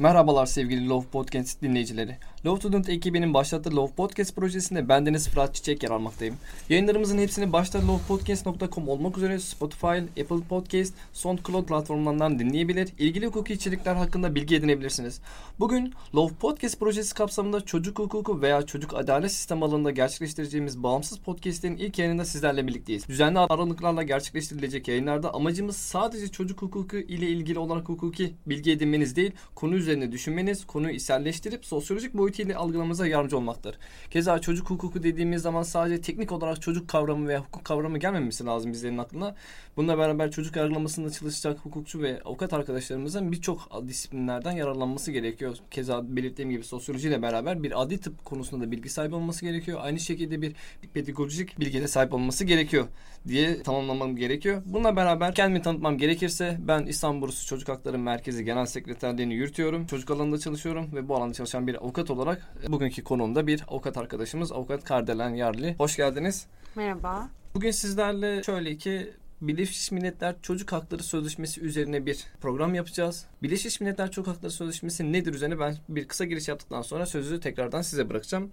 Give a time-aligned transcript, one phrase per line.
[0.00, 2.16] Merhabalar sevgili Love Podcast dinleyicileri.
[2.46, 6.34] Love Student ekibinin başlattığı Love Podcast projesinde bendeniz Fırat Çiçek yer almaktayım.
[6.68, 13.94] Yayınlarımızın hepsini başta lovepodcast.com olmak üzere Spotify, Apple Podcast, SoundCloud platformlarından dinleyebilir, ilgili hukuki içerikler
[13.94, 15.20] hakkında bilgi edinebilirsiniz.
[15.58, 21.76] Bugün Love Podcast projesi kapsamında çocuk hukuku veya çocuk adalet sistemi alanında gerçekleştireceğimiz bağımsız podcastlerin
[21.76, 23.08] ilk yayınında sizlerle birlikteyiz.
[23.08, 29.32] Düzenli aralıklarla gerçekleştirilecek yayınlarda amacımız sadece çocuk hukuku ile ilgili olarak hukuki bilgi edinmeniz değil,
[29.54, 33.78] konu üzerine düşünmeniz, konuyu içselleştirip sosyolojik boyutuyla algılamanıza yardımcı olmaktır.
[34.10, 38.72] Keza çocuk hukuku dediğimiz zaman sadece teknik olarak çocuk kavramı veya hukuk kavramı gelmemesi lazım
[38.72, 39.34] bizlerin aklına.
[39.76, 45.56] Bununla beraber çocuk yargılamasında çalışacak hukukçu ve avukat arkadaşlarımızın birçok disiplinlerden yararlanması gerekiyor.
[45.70, 49.78] Keza belirttiğim gibi sosyolojiyle beraber bir adli tıp konusunda da bilgi sahibi olması gerekiyor.
[49.82, 50.54] Aynı şekilde bir
[50.94, 52.86] pedagojik bilgiye sahip olması gerekiyor
[53.28, 54.62] diye tamamlamam gerekiyor.
[54.66, 59.86] Bununla beraber kendimi tanıtmam gerekirse ben İstanbul Bursu Çocuk Hakları Merkezi Genel Sekreterliğini yürütüyorum.
[59.86, 64.52] Çocuk alanında çalışıyorum ve bu alanda çalışan bir avukat olarak bugünkü konuğumda bir avukat arkadaşımız
[64.52, 65.74] avukat Kardelen Yarlı.
[65.78, 66.46] Hoş geldiniz.
[66.74, 67.28] Merhaba.
[67.54, 69.10] Bugün sizlerle şöyle ki
[69.40, 73.26] Birleşmiş Milletler Çocuk Hakları Sözleşmesi üzerine bir program yapacağız.
[73.42, 77.82] Birleşmiş Milletler Çocuk Hakları Sözleşmesi nedir üzerine ben bir kısa giriş yaptıktan sonra sözü tekrardan
[77.82, 78.50] size bırakacağım.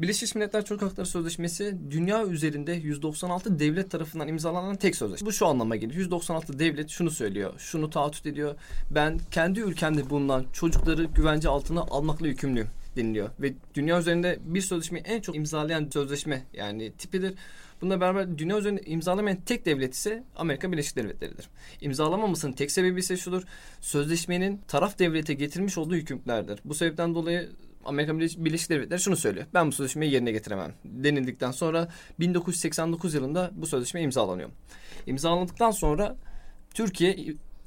[0.00, 5.26] Birleşmiş Milletler Çocuk Hakları Sözleşmesi dünya üzerinde 196 devlet tarafından imzalanan tek sözleşme.
[5.26, 5.94] Bu şu anlama gelir.
[5.94, 8.54] 196 devlet şunu söylüyor, şunu taahhüt ediyor.
[8.90, 13.30] Ben kendi ülkemde bulunan çocukları güvence altına almakla yükümlüyüm deniliyor.
[13.40, 17.34] Ve dünya üzerinde bir sözleşmeyi en çok imzalayan sözleşme yani tipidir.
[17.80, 21.48] Bununla beraber dünya üzerinde imzalamayan tek devlet ise Amerika Birleşik Devletleri'dir.
[21.80, 23.42] İmzalamamasının tek sebebi ise şudur.
[23.80, 26.60] Sözleşmenin taraf devlete getirmiş olduğu yükümlülüklerdir.
[26.64, 27.48] Bu sebepten dolayı
[27.86, 29.46] Amerika Birleşik Devletleri şunu söylüyor.
[29.54, 31.88] Ben bu sözleşmeyi yerine getiremem denildikten sonra
[32.20, 34.50] 1989 yılında bu sözleşme imzalanıyor.
[35.06, 36.16] İmzalandıktan sonra
[36.74, 37.16] Türkiye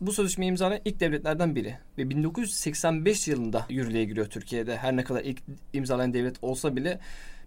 [0.02, 1.76] bu sözleşmeyi imzalayan ilk devletlerden biri.
[1.98, 4.78] Ve 1985 yılında yürürlüğe giriyor Türkiye'de.
[4.78, 5.42] Her ne kadar ilk
[5.74, 7.00] imzalayan devlet olsa bile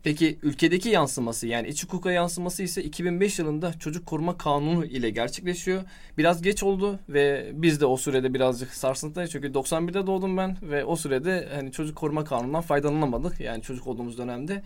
[0.03, 5.83] Peki ülkedeki yansıması yani iç hukuka yansıması ise 2005 yılında Çocuk Koruma Kanunu ile gerçekleşiyor.
[6.19, 9.31] Biraz geç oldu ve biz de o sürede birazcık sarsıntıdayız.
[9.31, 13.41] Çünkü 91'de doğdum ben ve o sürede hani Çocuk Koruma Kanunu'ndan faydalanamadık.
[13.41, 14.63] Yani çocuk olduğumuz dönemde.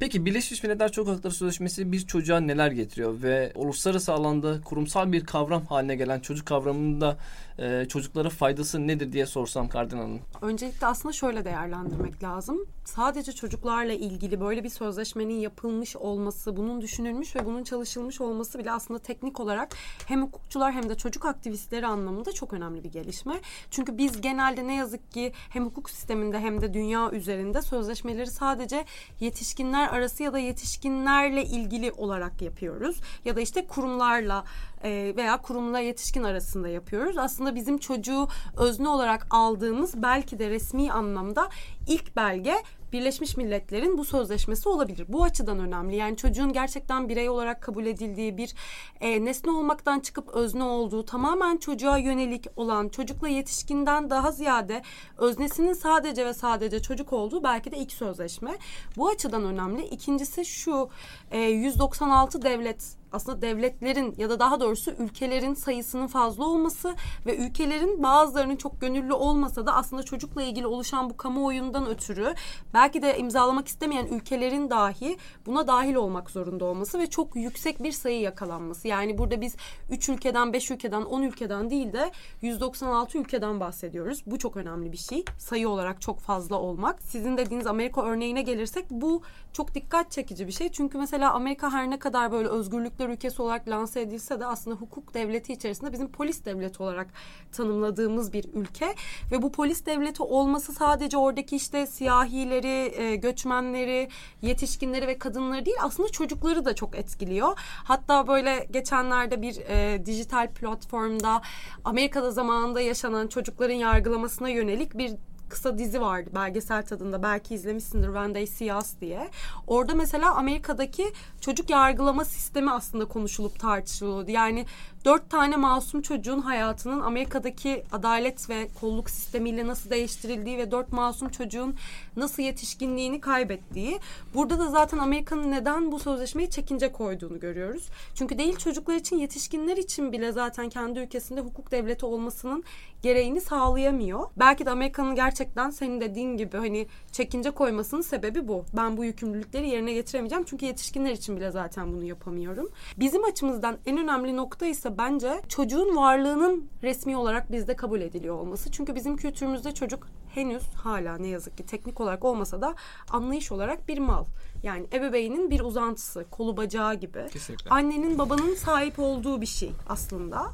[0.00, 3.22] Peki Birleşmiş Milletler Çocuk Hakları Sözleşmesi bir çocuğa neler getiriyor?
[3.22, 7.16] Ve uluslararası alanda kurumsal bir kavram haline gelen çocuk kavramında
[7.60, 10.20] e, çocuklara faydası nedir diye sorsam Kardinal Hanım.
[10.42, 12.66] Öncelikle aslında şöyle değerlendirmek lazım.
[12.84, 18.72] Sadece çocuklarla ilgili böyle bir sözleşmenin yapılmış olması, bunun düşünülmüş ve bunun çalışılmış olması bile
[18.72, 19.76] aslında teknik olarak
[20.06, 23.34] hem hukukçular hem de çocuk aktivistleri anlamında çok önemli bir gelişme.
[23.70, 28.84] Çünkü biz genelde ne yazık ki hem hukuk sisteminde hem de dünya üzerinde sözleşmeleri sadece
[29.20, 33.00] yetişkinler arası ya da yetişkinlerle ilgili olarak yapıyoruz.
[33.24, 34.44] Ya da işte kurumlarla
[34.84, 37.18] e, veya kurumla yetişkin arasında yapıyoruz.
[37.18, 41.48] Aslında bizim çocuğu özne olarak aldığımız belki de resmi anlamda
[41.88, 42.54] ilk belge
[42.92, 45.06] Birleşmiş Milletler'in bu sözleşmesi olabilir.
[45.08, 45.96] Bu açıdan önemli.
[45.96, 48.54] Yani çocuğun gerçekten birey olarak kabul edildiği bir
[49.00, 54.82] e, nesne olmaktan çıkıp özne olduğu, tamamen çocuğa yönelik olan, çocukla yetişkinden daha ziyade
[55.18, 58.58] öznesinin sadece ve sadece çocuk olduğu belki de ilk sözleşme.
[58.96, 59.84] Bu açıdan önemli.
[59.84, 60.88] İkincisi şu,
[61.30, 66.94] e, 196 devlet aslında devletlerin ya da daha doğrusu ülkelerin sayısının fazla olması
[67.26, 72.34] ve ülkelerin bazılarının çok gönüllü olmasa da aslında çocukla ilgili oluşan bu kamuoyundan ötürü
[72.74, 75.16] belki de imzalamak istemeyen ülkelerin dahi
[75.46, 78.88] buna dahil olmak zorunda olması ve çok yüksek bir sayı yakalanması.
[78.88, 79.56] Yani burada biz
[79.90, 82.10] 3 ülkeden, 5 ülkeden, 10 ülkeden değil de
[82.42, 84.22] 196 ülkeden bahsediyoruz.
[84.26, 85.24] Bu çok önemli bir şey.
[85.38, 87.02] Sayı olarak çok fazla olmak.
[87.02, 89.22] Sizin dediğiniz Amerika örneğine gelirsek bu
[89.52, 90.68] çok dikkat çekici bir şey.
[90.72, 94.76] Çünkü mesela Amerika her ne kadar böyle özgürlük hukuklar ülkesi olarak lanse edilse de aslında
[94.76, 97.08] hukuk devleti içerisinde bizim polis devleti olarak
[97.52, 98.94] tanımladığımız bir ülke
[99.32, 104.08] ve bu polis devleti olması sadece oradaki işte siyahileri, e, göçmenleri,
[104.42, 107.58] yetişkinleri ve kadınları değil aslında çocukları da çok etkiliyor.
[107.84, 111.42] Hatta böyle geçenlerde bir e, dijital platformda
[111.84, 115.12] Amerika'da zamanında yaşanan çocukların yargılamasına yönelik bir
[115.50, 119.30] kısa dizi vardı belgesel tadında belki izlemişsindir When They See Us diye.
[119.66, 124.30] Orada mesela Amerika'daki çocuk yargılama sistemi aslında konuşulup tartışılıyordu.
[124.30, 124.66] Yani
[125.04, 131.28] dört tane masum çocuğun hayatının Amerika'daki adalet ve kolluk sistemiyle nasıl değiştirildiği ve dört masum
[131.28, 131.74] çocuğun
[132.16, 133.98] nasıl yetişkinliğini kaybettiği.
[134.34, 137.88] Burada da zaten Amerika'nın neden bu sözleşmeyi çekince koyduğunu görüyoruz.
[138.14, 142.64] Çünkü değil çocuklar için yetişkinler için bile zaten kendi ülkesinde hukuk devleti olmasının
[143.02, 144.26] gereğini sağlayamıyor.
[144.36, 148.64] Belki de Amerika'nın gerçekten senin dediğin gibi hani çekince koymasının sebebi bu.
[148.76, 152.68] Ben bu yükümlülükleri yerine getiremeyeceğim çünkü yetişkinler için bile zaten bunu yapamıyorum.
[152.96, 158.70] Bizim açımızdan en önemli nokta ise bence çocuğun varlığının resmi olarak bizde kabul ediliyor olması.
[158.70, 162.74] Çünkü bizim kültürümüzde çocuk henüz hala ne yazık ki teknik olarak olmasa da
[163.10, 164.24] anlayış olarak bir mal.
[164.62, 167.26] Yani ebeveynin bir uzantısı, kolu bacağı gibi.
[167.32, 167.70] Kesinlikle.
[167.70, 170.46] Annenin babanın sahip olduğu bir şey aslında.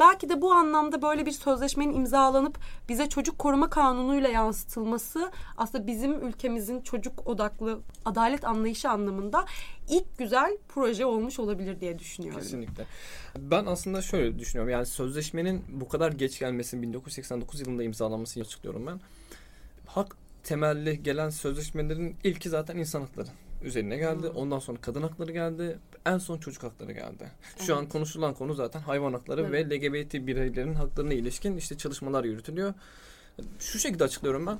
[0.00, 2.58] Belki de bu anlamda böyle bir sözleşmenin imzalanıp
[2.88, 9.44] bize çocuk koruma kanunuyla yansıtılması aslında bizim ülkemizin çocuk odaklı adalet anlayışı anlamında
[9.90, 12.40] ilk güzel proje olmuş olabilir diye düşünüyorum.
[12.40, 12.86] Kesinlikle.
[13.38, 14.72] Ben aslında şöyle düşünüyorum.
[14.72, 19.00] Yani sözleşmenin bu kadar geç gelmesinin 1989 yılında imzalanmasını açıklıyorum ben.
[19.94, 23.28] Hak temelli gelen sözleşmelerin ilki zaten insan hakları
[23.62, 24.28] üzerine geldi.
[24.28, 24.36] Hmm.
[24.36, 25.78] Ondan sonra kadın hakları geldi.
[26.06, 27.30] En son çocuk hakları geldi.
[27.58, 27.82] Şu Evet.
[27.82, 32.74] an konuşulan konu zaten hayvan hakları ve LGBT bireylerin haklarına ilişkin işte çalışmalar yürütülüyor.
[33.58, 34.58] Şu şekilde açıklıyorum ben.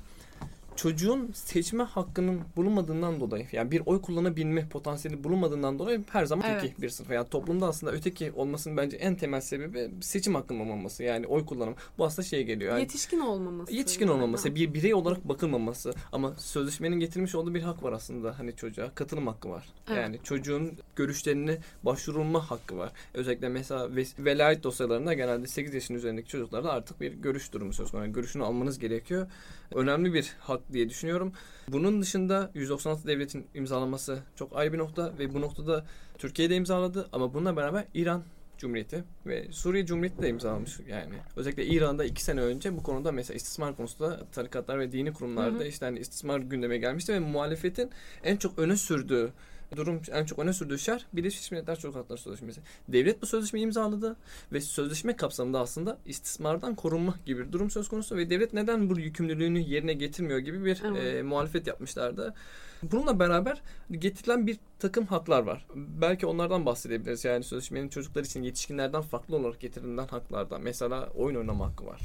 [0.75, 6.63] Çocuğun seçme hakkının bulunmadığından dolayı yani bir oy kullanabilme potansiyeli bulunmadığından dolayı her zaman Evet.
[6.63, 7.11] öteki bir sınıf.
[7.11, 11.03] Yani toplumda aslında öteki olmasının bence en temel sebebi seçim hakkının olmaması.
[11.03, 11.75] Yani oy kullanım.
[11.97, 12.71] Bu aslında şeye geliyor.
[12.71, 13.73] Yani Yetişkin olmaması.
[13.73, 18.55] Yetişkin olmaması, bir birey olarak bakılmaması ama sözleşmenin getirmiş olduğu bir hak var aslında hani
[18.55, 19.65] çocuğa katılım hakkı var.
[19.87, 19.97] Evet.
[19.97, 22.91] Yani çocuğun görüşlerine başvurulma hakkı var.
[23.13, 23.89] Özellikle mesela
[24.19, 28.05] velayet dosyalarında genelde 8 yaşın üzerindeki çocuklarda artık bir görüş durumu söz konusu.
[28.05, 29.27] Yani görüşünü almanız gerekiyor.
[29.75, 31.33] Önemli bir hak diye düşünüyorum.
[31.67, 35.85] Bunun dışında 196 devletin imzalaması çok ayrı bir nokta ve bu noktada
[36.17, 38.23] Türkiye de imzaladı ama bununla beraber İran
[38.57, 41.13] Cumhuriyeti ve Suriye Cumhuriyeti de imzalamış yani.
[41.35, 45.63] Özellikle İran'da iki sene önce bu konuda mesela istismar konusunda tarikatlar ve dini kurumlarda Hı
[45.63, 45.67] hı.
[45.67, 47.89] işte hani istismar gündeme gelmişti ve muhalefetin
[48.23, 49.33] en çok öne sürdüğü
[49.75, 52.61] durum en çok öne sürdüğü şer Birleşmiş Milletler Çocuk Hakları Sözleşmesi.
[52.87, 54.15] Devlet bu sözleşmeyi imzaladı
[54.51, 58.99] ve sözleşme kapsamında aslında istismardan korunma gibi bir durum söz konusu ve devlet neden bu
[58.99, 61.15] yükümlülüğünü yerine getirmiyor gibi bir Evet.
[61.15, 62.33] e, muhalefet yapmışlardı.
[62.83, 63.61] Bununla beraber
[63.91, 65.65] getirilen bir takım haklar var.
[65.75, 67.25] Belki onlardan bahsedebiliriz.
[67.25, 70.61] Yani sözleşmenin çocuklar için yetişkinlerden farklı olarak getirilen haklardan.
[70.61, 72.01] Mesela oyun oynama hakkı var.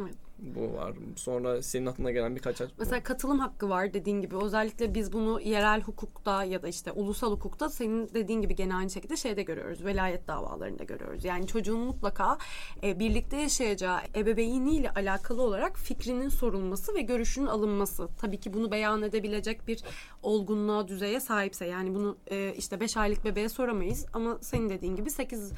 [0.00, 0.14] Evet.
[0.38, 0.94] Bu var.
[1.16, 4.36] Sonra senin aklına gelen birkaç haç- Mesela katılım hakkı var dediğin gibi.
[4.36, 8.90] Özellikle biz bunu yerel hukukta ya da işte ulusal hukukta senin dediğin gibi gene aynı
[8.90, 9.84] şekilde şeyde görüyoruz.
[9.84, 11.24] Velayet davalarında görüyoruz.
[11.24, 12.38] Yani çocuğun mutlaka
[12.82, 18.08] e, birlikte yaşayacağı ebeveyniyle alakalı olarak fikrinin sorulması ve görüşünün alınması.
[18.20, 19.82] Tabii ki bunu beyan edebilecek bir
[20.22, 21.66] olgunluğa, düzeye sahipse.
[21.66, 25.52] Yani bunu e, işte 5 aylık bebeğe soramayız ama senin dediğin gibi 8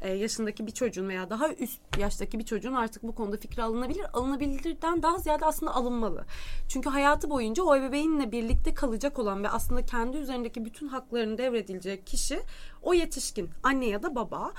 [0.00, 4.06] e, yaşındaki bir çocuğun veya daha üst yaştaki bir çocuğun artık bu konuda fikri alınabilir.
[4.22, 6.24] Alınabilirden daha ziyade aslında alınmalı.
[6.68, 12.06] Çünkü hayatı boyunca o ebeveynle birlikte kalacak olan ve aslında kendi üzerindeki bütün haklarını devredilecek
[12.06, 12.40] kişi
[12.82, 13.50] o yetişkin.
[13.62, 14.52] Anne ya da baba.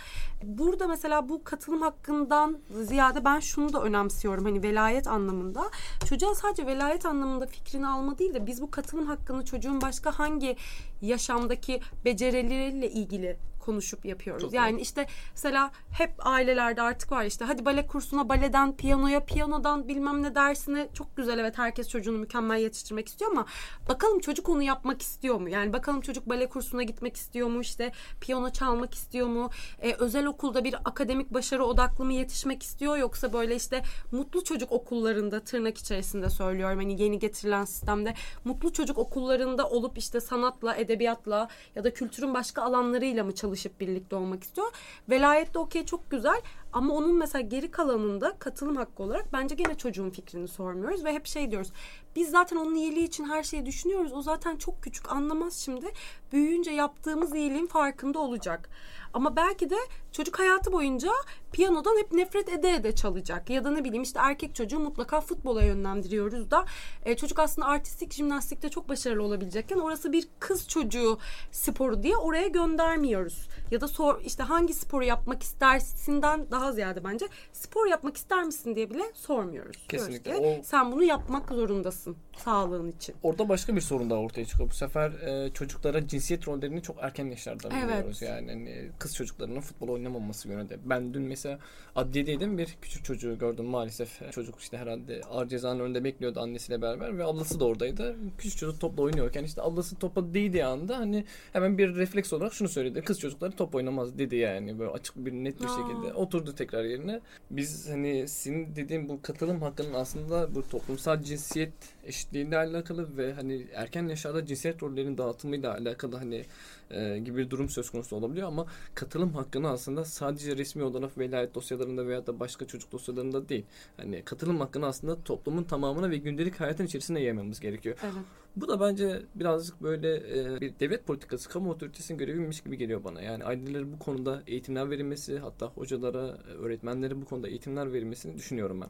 [0.43, 4.45] Burada mesela bu katılım hakkından ziyade ben şunu da önemsiyorum.
[4.45, 5.63] Hani velayet anlamında.
[6.09, 10.55] Çocuğa sadece velayet anlamında fikrini alma değil de biz bu katılım hakkını çocuğun başka hangi
[11.01, 14.41] yaşamdaki becerileriyle ilgili konuşup yapıyoruz.
[14.41, 14.81] Çok yani doğru.
[14.81, 20.35] işte mesela hep ailelerde artık var işte hadi bale kursuna baleden piyanoya piyanodan bilmem ne
[20.35, 23.45] dersine çok güzel evet herkes çocuğunu mükemmel yetiştirmek istiyor ama
[23.89, 25.49] bakalım çocuk onu yapmak istiyor mu?
[25.49, 27.61] Yani bakalım çocuk bale kursuna gitmek istiyor mu?
[27.61, 29.49] işte piyano çalmak istiyor mu?
[29.81, 34.71] Ee, özel okulda bir akademik başarı odaklı mı yetişmek istiyor yoksa böyle işte mutlu çocuk
[34.71, 38.13] okullarında tırnak içerisinde söylüyorum hani yeni getirilen sistemde
[38.45, 44.15] mutlu çocuk okullarında olup işte sanatla, edebiyatla ya da kültürün başka alanlarıyla mı çalışıp birlikte
[44.15, 44.67] olmak istiyor?
[45.09, 46.41] Velayette okey çok güzel
[46.73, 51.25] ama onun mesela geri kalanında katılım hakkı olarak bence gene çocuğun fikrini sormuyoruz ve hep
[51.25, 51.71] şey diyoruz.
[52.15, 54.13] Biz zaten onun iyiliği için her şeyi düşünüyoruz.
[54.13, 55.85] O zaten çok küçük anlamaz şimdi.
[56.31, 58.69] Büyüyünce yaptığımız iyiliğin farkında olacak.
[59.13, 59.75] Ama belki de
[60.11, 61.09] çocuk hayatı boyunca
[61.51, 63.49] piyanodan hep nefret ede ede çalacak.
[63.49, 66.65] Ya da ne bileyim işte erkek çocuğu mutlaka futbola yönlendiriyoruz da
[67.05, 71.17] e, çocuk aslında artistik jimnastikte çok başarılı olabilecekken orası bir kız çocuğu
[71.51, 73.47] sporu diye oraya göndermiyoruz.
[73.71, 78.75] Ya da sor işte hangi sporu yapmak istersinden daha ziyade bence spor yapmak ister misin
[78.75, 79.87] diye bile sormuyoruz.
[79.89, 80.31] Kesinlikle.
[80.31, 83.15] ki, O- Sen bunu yapmak zorundasın sağlığın için.
[83.23, 84.69] Orada başka bir sorun daha ortaya çıkıyor.
[84.69, 87.87] Bu sefer e, çocuklara cinsiyet rollerini çok erken yaşlarda Evet.
[87.89, 88.21] veriyoruz.
[88.21, 90.77] Yani hani kız çocuklarının futbol oynamaması yönünde.
[90.85, 91.59] Ben dün mesela
[91.95, 94.31] adliyedeydim bir küçük çocuğu gördüm maalesef.
[94.31, 98.15] Çocuk işte herhalde ağır cezanın önünde bekliyordu annesiyle beraber ve ablası da oradaydı.
[98.37, 102.69] Küçük çocuk topla oynuyorken işte ablası topa değdiği anda hani hemen bir refleks olarak şunu
[102.69, 103.01] söyledi.
[103.01, 105.67] Kız çocukları top oynamaz dedi yani böyle açık bir net bir Aa.
[105.67, 106.13] şekilde.
[106.13, 107.21] Oturdu tekrar yerine.
[107.51, 111.73] Biz hani senin dediğin bu katılım hakkının aslında bu toplumsal cinsiyet
[112.05, 116.45] eşitliğiyle alakalı ve hani erken yaşlarda cinsiyet rollerinin dağıtımıyla alakalı hani
[116.91, 121.55] e, gibi bir durum söz konusu olabiliyor ama katılım hakkını aslında sadece resmi olarak velayet
[121.55, 123.65] dosyalarında veya da başka çocuk dosyalarında değil.
[123.97, 127.97] Hani katılım hakkını aslında toplumun tamamına ve gündelik hayatın içerisine yaymamız gerekiyor.
[128.03, 128.25] Evet.
[128.55, 133.21] Bu da bence birazcık böyle e, bir devlet politikası, kamu otoritesinin göreviymiş gibi geliyor bana.
[133.21, 138.81] Yani ailelere bu konuda eğitimler verilmesi, hatta hocalara, e, öğretmenlere bu konuda eğitimler verilmesini düşünüyorum
[138.81, 138.89] ben.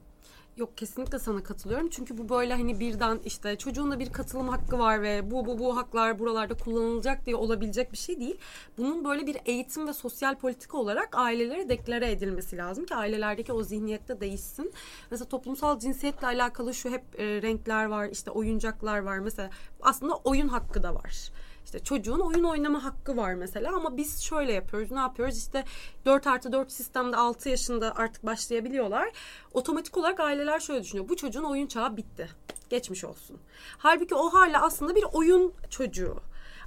[0.58, 1.90] Yok kesinlikle sana katılıyorum.
[1.90, 5.60] Çünkü bu böyle hani birden işte çocuğun da bir katılım hakkı var ve bu bu
[5.60, 8.38] bu haklar buralarda kullanılacak diye olabilecek bir şey değil.
[8.78, 13.64] Bunun böyle bir eğitim ve sosyal politika olarak ailelere deklare edilmesi lazım ki ailelerdeki o
[13.64, 14.74] zihniyette değişsin.
[15.12, 19.20] Mesela toplumsal cinsiyetle alakalı şu hep e, renkler var, işte oyuncaklar var.
[19.20, 19.50] Mesela
[19.82, 21.32] aslında oyun hakkı da var.
[21.66, 24.92] İşte çocuğun oyun oynama hakkı var mesela ama biz şöyle yapıyoruz.
[24.92, 25.38] Ne yapıyoruz?
[25.38, 25.64] İşte
[26.06, 29.12] 4 artı 4 sistemde 6 yaşında artık başlayabiliyorlar.
[29.54, 31.10] Otomatik olarak aileler şöyle düşünüyor.
[31.10, 32.30] Bu çocuğun oyun çağı bitti.
[32.70, 33.40] Geçmiş olsun.
[33.78, 36.16] Halbuki o hala aslında bir oyun çocuğu.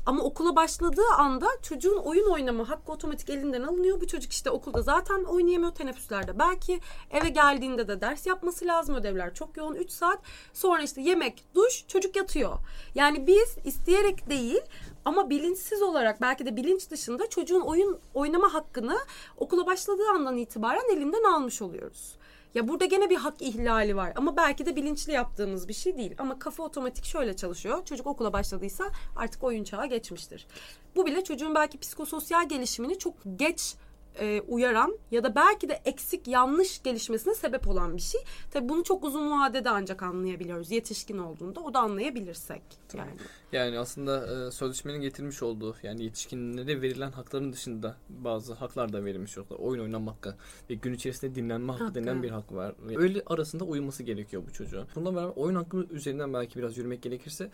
[0.07, 4.01] Ama okula başladığı anda çocuğun oyun oynama hakkı otomatik elinden alınıyor.
[4.01, 6.39] Bu çocuk işte okulda zaten oynayamıyor teneffüslerde.
[6.39, 8.95] Belki eve geldiğinde de ders yapması lazım.
[8.95, 10.19] Ödevler çok yoğun 3 saat.
[10.53, 12.59] Sonra işte yemek, duş, çocuk yatıyor.
[12.95, 14.61] Yani biz isteyerek değil
[15.07, 18.99] ama bilinçsiz olarak belki de bilinç dışında çocuğun oyun oynama hakkını
[19.37, 22.17] okula başladığı andan itibaren elinden almış oluyoruz.
[22.55, 26.15] Ya burada gene bir hak ihlali var ama belki de bilinçli yaptığımız bir şey değil.
[26.19, 27.85] Ama kafa otomatik şöyle çalışıyor.
[27.85, 28.85] Çocuk okula başladıysa
[29.17, 30.47] artık oyun çağı geçmiştir.
[30.97, 33.75] Bu bile çocuğun belki psikososyal gelişimini çok geç
[34.21, 38.21] e, uyaran ya da belki de eksik yanlış gelişmesine sebep olan bir şey.
[38.51, 40.71] Tabii bunu çok uzun vadede ancak anlayabiliyoruz.
[40.71, 42.63] Yetişkin olduğunda o da anlayabilirsek.
[42.95, 43.11] Yani.
[43.53, 49.39] Yani aslında e, sözleşmenin getirmiş olduğu yani yetişkinlere verilen hakların dışında bazı haklar da verilmiş
[49.39, 49.55] orada.
[49.55, 50.35] Oyun oynama hakkı
[50.71, 51.95] ve gün içerisinde dinlenme hakkı, Hakkı.
[51.95, 52.75] denen bir hak var.
[52.97, 54.87] Öyle arasında uyuması gerekiyor bu çocuğun.
[54.95, 57.51] Bununla beraber oyun hakkı üzerinden belki biraz yürümek gerekirse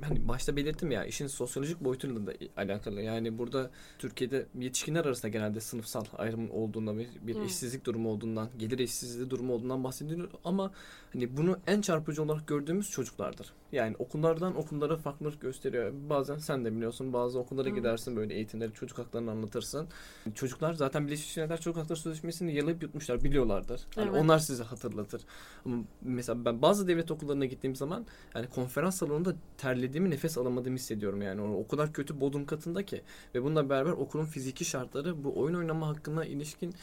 [0.00, 3.02] hani başta belirttim ya işin sosyolojik boyutuyla da alakalı.
[3.02, 5.60] Yani burada Türkiye'de yetişkinler arasında genelde
[5.96, 7.44] sınıfsal ayrım olduğunda bir, bir Hı.
[7.44, 10.70] işsizlik durumu olduğundan, gelir eşitsizliği durumu olduğundan bahsediliyor ama
[11.12, 13.52] hani bunu en çarpıcı olarak gördüğümüz çocuklardır.
[13.72, 15.92] Yani okullardan okullara farklılık gösteriyor.
[16.10, 17.74] Bazen sen de biliyorsun bazı okullara Hı.
[17.74, 19.88] gidersin böyle eğitimleri çocuk haklarını anlatırsın.
[20.34, 23.80] Çocuklar zaten Birleşmiş Milletler Çocuk Hakları Sözleşmesi'ni yalayıp yutmuşlar biliyorlardır.
[23.94, 24.20] Hani Evet.
[24.22, 25.22] onlar size hatırlatır.
[25.64, 31.22] Ama mesela ben bazı devlet okullarına gittiğim zaman yani konferans salonunda terlediğimi nefes alamadığımı hissediyorum
[31.22, 31.40] yani.
[31.40, 33.02] O, kadar kötü bodrum katında ki.
[33.34, 36.74] Ve bununla beraber okulun fiziki şartları bu oyun oynama hakkına ilişkin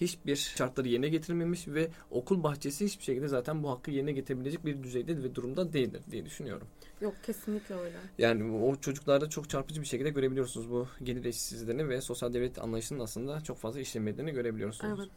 [0.00, 4.82] hiçbir şartları yerine getirilmemiş ve okul bahçesi hiçbir şekilde zaten bu hakkı yerine getirebilecek bir
[4.82, 6.68] düzeyde ve durumda değildir diye düşünüyorum.
[7.00, 7.96] Yok kesinlikle öyle.
[8.18, 13.00] Yani o çocuklarda çok çarpıcı bir şekilde görebiliyorsunuz bu gelir eşitsizliğini ve sosyal devlet anlayışının
[13.00, 15.00] aslında çok fazla işlemediğini görebiliyorsunuz.
[15.00, 15.10] Evet.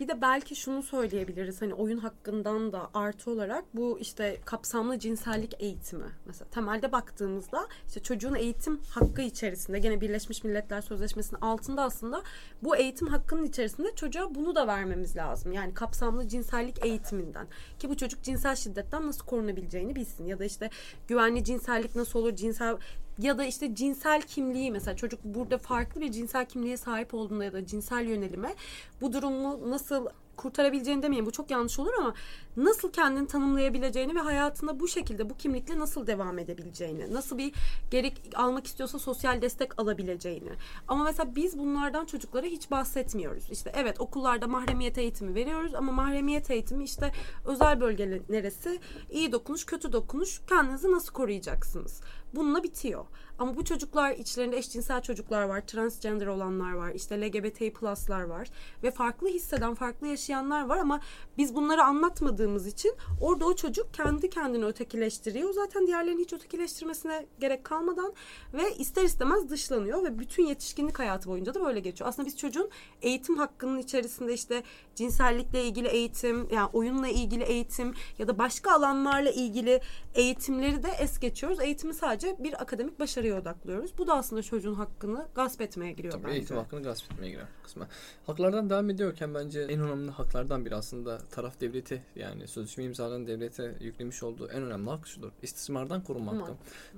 [0.00, 5.54] Bir de belki şunu söyleyebiliriz hani oyun hakkından da artı olarak bu işte kapsamlı cinsellik
[5.58, 6.06] eğitimi.
[6.26, 12.22] Mesela temelde baktığımızda işte çocuğun eğitim hakkı içerisinde gene Birleşmiş Milletler Sözleşmesi'nin altında aslında
[12.62, 15.52] bu eğitim hakkının içerisinde çocuğa bunu da vermemiz lazım.
[15.52, 17.46] Yani kapsamlı cinsellik eğitiminden.
[17.78, 20.26] Ki bu çocuk cinsel şiddetten nasıl korunabileceğini bilsin.
[20.26, 20.70] Ya da işte
[21.08, 22.76] güvenli cinsellik nasıl olur cinsel
[23.18, 27.52] ya da işte cinsel kimliği mesela çocuk burada farklı bir cinsel kimliğe sahip olduğunda ya
[27.52, 28.54] da cinsel yönelime
[29.00, 30.06] bu durumu nasıl
[30.38, 32.14] kurtarabileceğini demeyeyim bu çok yanlış olur ama
[32.56, 37.52] nasıl kendini tanımlayabileceğini ve hayatında bu şekilde bu kimlikle nasıl devam edebileceğini, nasıl bir
[37.90, 40.50] gerek almak istiyorsa sosyal destek alabileceğini.
[40.88, 43.50] Ama mesela biz bunlardan çocuklara hiç bahsetmiyoruz.
[43.50, 47.12] İşte evet okullarda mahremiyet eğitimi veriyoruz ama mahremiyet eğitimi işte
[47.46, 52.00] özel bölge neresi, iyi dokunuş, kötü dokunuş, kendinizi nasıl koruyacaksınız?
[52.34, 53.04] Bununla bitiyor.
[53.38, 58.48] Ama bu çocuklar içlerinde eşcinsel çocuklar var, transgender olanlar var, işte LGBT plus'lar var
[58.82, 61.00] ve farklı hisseden, farklı yaşayanlar var ama
[61.38, 65.52] biz bunları anlatmadığımız için orada o çocuk kendi kendini ötekileştiriyor.
[65.52, 68.12] Zaten diğerlerinin hiç ötekileştirmesine gerek kalmadan
[68.54, 72.08] ve ister istemez dışlanıyor ve bütün yetişkinlik hayatı boyunca da böyle geçiyor.
[72.10, 72.70] Aslında biz çocuğun
[73.02, 74.62] eğitim hakkının içerisinde işte
[74.94, 79.80] cinsellikle ilgili eğitim, yani oyunla ilgili eğitim ya da başka alanlarla ilgili
[80.14, 81.60] eğitimleri de es geçiyoruz.
[81.60, 83.98] Eğitimi sadece bir akademik başarıya odaklıyoruz.
[83.98, 86.36] Bu da aslında çocuğun hakkını gasp etmeye giriyor Tabii bence.
[86.36, 87.88] eğitim hakkını gasp etmeye girer kısmen.
[88.26, 93.74] Haklardan devam ediyorken bence en önemli haklardan biri aslında taraf devleti yani sözleşme imzalanan devlete
[93.80, 95.30] yüklemiş olduğu en önemli hak şudur.
[95.42, 96.52] İstismardan korunma hakkı.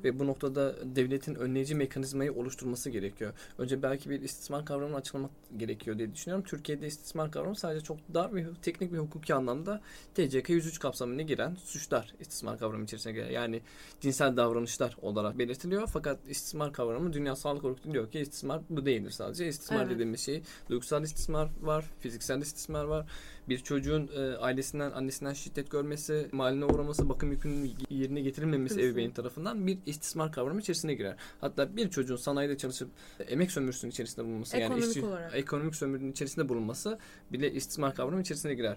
[0.04, 3.32] Ve bu noktada devletin önleyici mekanizmayı oluşturması gerekiyor.
[3.58, 6.44] Önce belki bir istismar kavramını açıklamak gerekiyor diye düşünüyorum.
[6.44, 9.80] Türkiye'de istismar kavramı sadece çok dar ve teknik ve hukuki anlamda
[10.14, 13.30] TCK 103 kapsamına giren suçlar istismar kavramı içerisine girer.
[13.30, 13.60] Yani
[14.00, 15.88] cinsel davranışlar olarak belirtiliyor.
[15.92, 19.48] Fakat istismar kavramı Dünya Sağlık Örgütü diyor ki istismar bu değildir sadece.
[19.48, 19.90] İstismar Evet.
[19.94, 23.06] dediğimiz şey duygusal istismar var, fiziksel istismar var.
[23.48, 28.90] Bir çocuğun e, ailesinden, annesinden şiddet görmesi, maline uğraması, bakım yükünün yerine getirilmemesi Kesinlikle.
[28.92, 31.16] ebeveyn tarafından bir istismar kavramı içerisine girer.
[31.40, 32.90] Hatta bir çocuğun sanayide çalışıp
[33.28, 35.34] emek sömürüsünün içerisinde bulunması yani Ekonomik işçi, olarak.
[35.36, 36.98] ekonomik sömürünün içerisinde bulunması
[37.32, 38.76] bile istismar kavramı içerisine girer.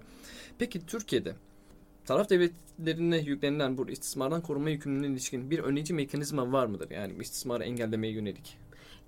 [0.59, 1.35] Peki Türkiye'de
[2.05, 6.89] taraf devletlerine yüklenilen bu istismardan korunma yükümlülüğüne ilişkin bir önleyici mekanizma var mıdır?
[6.89, 8.57] Yani istismarı engellemeye yönelik.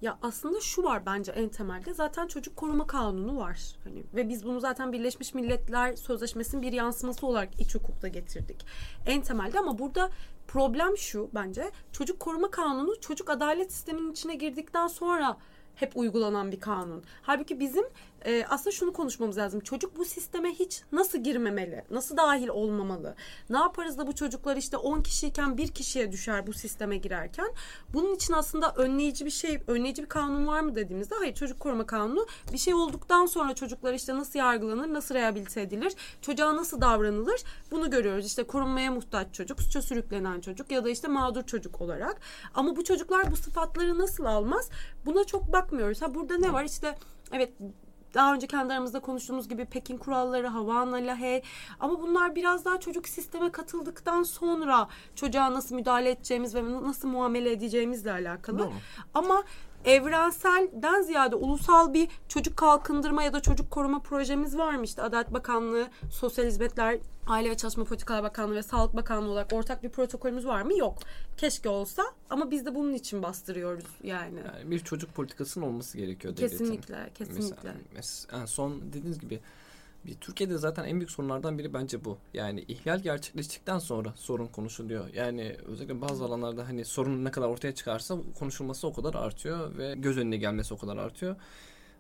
[0.02, 3.60] Ya aslında şu var bence en temelde zaten çocuk koruma kanunu var.
[3.84, 8.66] Hani ve biz bunu zaten Birleşmiş Milletler Sözleşmesi'nin bir yansıması olarak iç hukukta getirdik.
[9.06, 10.10] En temelde ama burada
[10.48, 15.38] problem şu bence çocuk koruma kanunu çocuk adalet sisteminin içine girdikten sonra
[15.76, 17.04] hep uygulanan bir kanun.
[17.22, 17.86] Halbuki bizim
[18.26, 19.60] e, aslında şunu konuşmamız lazım.
[19.60, 21.84] Çocuk bu sisteme hiç nasıl girmemeli?
[21.90, 23.16] Nasıl dahil olmamalı?
[23.50, 27.48] Ne yaparız da bu çocuklar işte 10 kişiyken bir kişiye düşer bu sisteme girerken?
[27.94, 31.86] Bunun için aslında önleyici bir şey, önleyici bir kanun var mı dediğimizde hayır çocuk koruma
[31.86, 37.44] kanunu bir şey olduktan sonra çocuklar işte nasıl yargılanır, nasıl rehabilite edilir, çocuğa nasıl davranılır
[37.72, 38.26] bunu görüyoruz.
[38.26, 42.22] İşte korunmaya muhtaç çocuk, suça sürüklenen çocuk ya da işte mağdur çocuk olarak.
[42.54, 44.70] Ama bu çocuklar bu sıfatları nasıl almaz?
[45.06, 46.02] Buna çok bakmıyoruz.
[46.02, 46.64] Ha burada ne var?
[46.64, 46.98] İşte
[47.32, 47.54] evet
[48.16, 51.42] daha önce kendi aramızda konuştuğumuz gibi Pekin kuralları, Havana, Lahey
[51.80, 57.52] ama bunlar biraz daha çocuk sisteme katıldıktan sonra çocuğa nasıl müdahale edeceğimiz ve nasıl muamele
[57.52, 58.60] edeceğimizle alakalı.
[58.60, 58.74] Doğru.
[59.14, 59.44] Ama
[59.86, 64.84] evrenselden ziyade ulusal bir çocuk kalkındırma ya da çocuk koruma projemiz var mı?
[64.84, 69.84] İşte Adalet Bakanlığı, Sosyal Hizmetler, Aile ve Çalışma Politikalar Bakanlığı ve Sağlık Bakanlığı olarak ortak
[69.84, 70.78] bir protokolümüz var mı?
[70.78, 70.98] Yok.
[71.38, 74.40] Keşke olsa ama biz de bunun için bastırıyoruz yani.
[74.40, 76.58] yani bir çocuk politikasının olması gerekiyor devletin.
[76.58, 77.46] Kesinlikle, kesinlikle.
[77.46, 79.40] Mesela, mesela son dediğiniz gibi
[80.14, 82.18] Türkiye'de zaten en büyük sorunlardan biri bence bu.
[82.34, 85.14] Yani ihlal gerçekleştikten sonra sorun konuşuluyor.
[85.14, 89.96] Yani özellikle bazı alanlarda hani sorun ne kadar ortaya çıkarsa konuşulması o kadar artıyor ve
[89.98, 91.36] göz önüne gelmesi o kadar artıyor.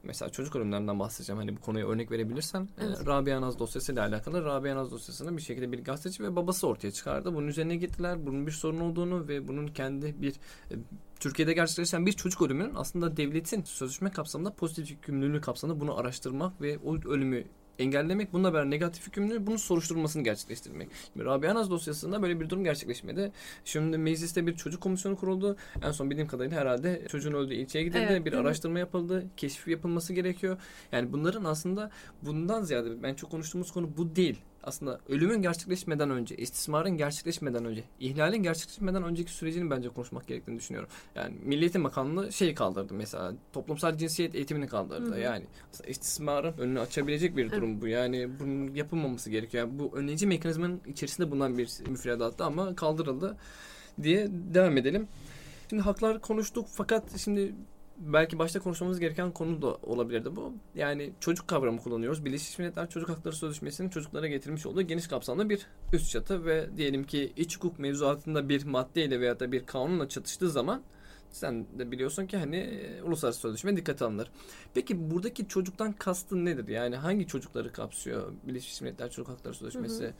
[0.05, 1.38] Mesela çocuk ölümlerinden bahsedeceğim.
[1.39, 2.67] Hani bu konuya örnek verebilirsem.
[2.79, 3.01] Evet.
[3.01, 6.91] E, Rabia Naz dosyasıyla alakalı Rabia Naz dosyasını bir şekilde bir gazeteci ve babası ortaya
[6.91, 7.35] çıkardı.
[7.35, 8.25] Bunun üzerine gittiler.
[8.25, 10.31] Bunun bir sorun olduğunu ve bunun kendi bir
[10.71, 10.75] e,
[11.19, 16.77] Türkiye'de gerçekleşen bir çocuk ölümünün aslında devletin sözleşme kapsamında pozitif yükümlülüğü kapsamında bunu araştırmak ve
[16.77, 17.43] o ölümü
[17.79, 20.89] engellemek, bununla beraber negatif hükümlü bunun soruşturmasını gerçekleştirmek.
[21.13, 23.32] Şimdi Rabia Naz dosyasında böyle bir durum gerçekleşmedi.
[23.65, 25.58] Şimdi mecliste bir çocuk komisyonu kuruldu.
[25.84, 28.08] En son bildiğim kadarıyla herhalde çocuğun öldüğü ilçeye gidildi.
[28.10, 29.25] Evet, bir araştırma yapıldı.
[29.38, 30.57] Keşif yapılması gerekiyor.
[30.92, 36.36] Yani bunların aslında bundan ziyade ben çok konuştuğumuz konu bu değil aslında ölümün gerçekleşmeden önce,
[36.36, 40.90] istismarın gerçekleşmeden önce, ihlalin gerçekleşmeden önceki sürecini bence konuşmak gerektiğini düşünüyorum.
[41.16, 45.12] Yani Milliyetin Bakanlığı şeyi kaldırdı mesela toplumsal cinsiyet eğitimini kaldırdı.
[45.12, 45.20] Hı hı.
[45.20, 45.46] Yani
[45.88, 47.88] istismarın önünü açabilecek bir durum bu.
[47.88, 49.68] Yani bunun yapılmaması gerekiyor.
[49.68, 53.38] Yani bu önleyici mekanizmanın içerisinde bulunan bir müfredattı ama kaldırıldı
[54.04, 55.08] diye devam edelim.
[55.70, 57.56] Şimdi haklar konuştuk fakat şimdi
[57.98, 60.53] belki başta konuşmamız gereken konu da olabilirdi bu.
[60.75, 62.25] Yani çocuk kavramı kullanıyoruz.
[62.25, 67.03] Birleşmiş Milletler Çocuk Hakları Sözleşmesi'nin çocuklara getirmiş olduğu geniş kapsamlı bir üst çatı ve diyelim
[67.03, 70.81] ki iç hukuk mevzuatında bir maddeyle veya da bir kanunla çatıştığı zaman
[71.31, 74.31] sen de biliyorsun ki hani e, uluslararası sözleşme dikkate alınır.
[74.74, 76.68] Peki buradaki çocuktan kastın nedir?
[76.68, 80.03] Yani hangi çocukları kapsıyor Birleşmiş Milletler Çocuk Hakları Sözleşmesi?
[80.03, 80.14] Hı hı.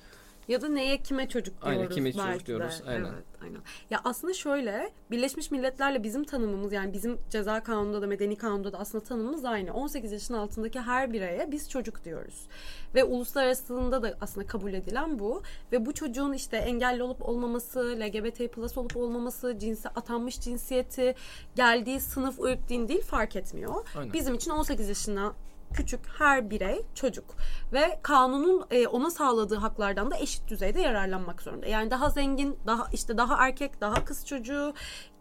[0.48, 2.82] Ya da neye kime çocuk diyoruz Aynen kime çocuk diyoruz.
[2.86, 2.90] De.
[2.90, 3.06] Aynen.
[3.06, 3.60] Evet, aynen.
[3.90, 8.80] Ya aslında şöyle Birleşmiş Milletler'le bizim tanımımız yani bizim ceza kanununda da medeni kanunda da
[8.80, 9.74] aslında tanımımız aynı.
[9.74, 12.48] 18 yaşın altındaki her bireye biz çocuk diyoruz.
[12.96, 15.42] Ve uluslararasında da aslında kabul edilen bu.
[15.72, 21.16] Ve bu çocuğun işte engelli olup olmaması, LGBT plus olup olmaması, cinsi atanmış cinsiyeti,
[21.56, 23.88] geldiği sınıf, ırk, din değil fark etmiyor.
[23.98, 24.14] Aynen.
[24.14, 25.34] Bizim için 18 yaşına
[25.76, 27.36] küçük her birey çocuk
[27.74, 31.66] ve kanunun e, ona sağladığı haklardan da eşit düzeyde yararlanmak zorunda.
[31.66, 34.74] Yani daha zengin, daha işte daha erkek, daha kız çocuğu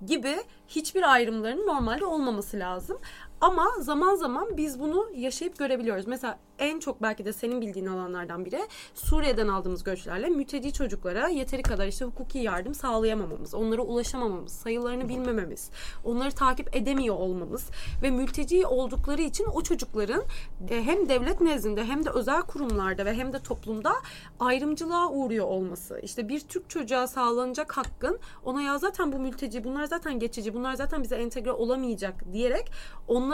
[0.07, 0.37] gibi
[0.69, 2.99] hiçbir ayrımların normalde olmaması lazım.
[3.44, 6.07] Ama zaman zaman biz bunu yaşayıp görebiliyoruz.
[6.07, 8.61] Mesela en çok belki de senin bildiğin alanlardan biri
[8.94, 15.70] Suriye'den aldığımız göçlerle mülteci çocuklara yeteri kadar işte hukuki yardım sağlayamamamız, onlara ulaşamamamız, sayılarını bilmememiz,
[16.04, 17.66] onları takip edemiyor olmamız
[18.02, 20.22] ve mülteci oldukları için o çocukların
[20.70, 23.92] e, hem devlet nezdinde hem de özel kurumlarda ve hem de toplumda
[24.40, 26.00] ayrımcılığa uğruyor olması.
[26.02, 30.74] İşte bir Türk çocuğa sağlanacak hakkın ona ya zaten bu mülteci, bunlar zaten geçici, bunlar
[30.74, 32.70] zaten bize entegre olamayacak diyerek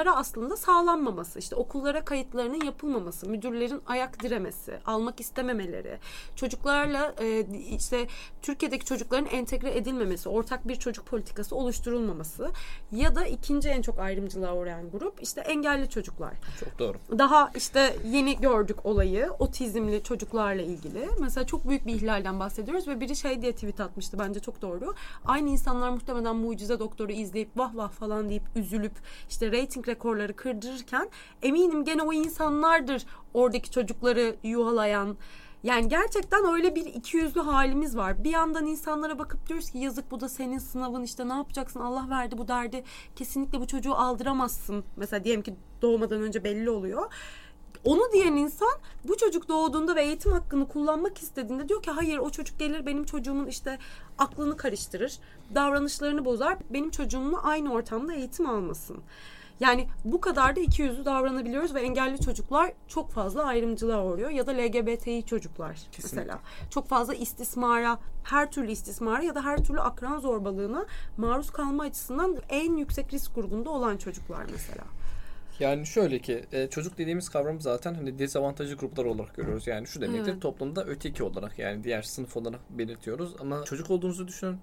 [0.01, 5.99] onlara aslında sağlanmaması, işte okullara kayıtlarının yapılmaması, müdürlerin ayak diremesi, almak istememeleri,
[6.37, 8.07] çocuklarla e, işte
[8.43, 12.51] Türkiye'deki çocukların entegre edilmemesi, ortak bir çocuk politikası oluşturulmaması
[12.93, 16.33] ya da ikinci en çok ayrımcılığa uğrayan grup işte engelli çocuklar.
[16.61, 16.99] Çok doğru.
[17.19, 21.09] Daha işte yeni gördük olayı otizmli çocuklarla ilgili.
[21.21, 24.95] Mesela çok büyük bir ihlalden bahsediyoruz ve biri şey diye tweet atmıştı bence çok doğru.
[25.25, 28.93] Aynı insanlar muhtemelen Mucize Doktor'u izleyip vah vah falan deyip üzülüp
[29.31, 31.11] işte rating rekorları kırdırırken
[31.43, 35.17] eminim gene o insanlardır oradaki çocukları yuhalayan.
[35.63, 38.25] Yani gerçekten öyle bir iki yüzlü halimiz var.
[38.25, 42.07] Bir yandan insanlara bakıp diyoruz ki yazık bu da senin sınavın işte ne yapacaksın Allah
[42.11, 42.85] verdi bu derdi.
[43.17, 44.85] Kesinlikle bu çocuğu aldıramazsın.
[44.97, 47.13] Mesela diyelim ki doğmadan önce belli oluyor.
[47.85, 48.73] Onu diyen insan
[49.05, 53.05] bu çocuk doğduğunda ve eğitim hakkını kullanmak istediğinde diyor ki hayır o çocuk gelir benim
[53.05, 53.79] çocuğumun işte
[54.19, 55.19] aklını karıştırır,
[55.55, 56.59] davranışlarını bozar.
[56.71, 58.97] Benim çocuğumla aynı ortamda eğitim almasın.
[59.61, 64.47] Yani bu kadar da iki yüzlü davranabiliyoruz ve engelli çocuklar çok fazla ayrımcılığa uğruyor ya
[64.47, 66.21] da LGBTİ çocuklar Kesinlikle.
[66.21, 66.39] mesela.
[66.71, 72.37] Çok fazla istismara, her türlü istismara ya da her türlü akran zorbalığına maruz kalma açısından
[72.49, 74.85] en yüksek risk grubunda olan çocuklar mesela.
[75.61, 79.67] Yani şöyle ki e, çocuk dediğimiz kavramı zaten hani dezavantajlı gruplar olarak görüyoruz.
[79.67, 80.43] Yani şu demektir Evet.
[80.43, 83.35] toplumda öteki olarak yani diğer sınıf olarak belirtiyoruz.
[83.41, 84.59] Ama çocuk olduğunuzu düşünün.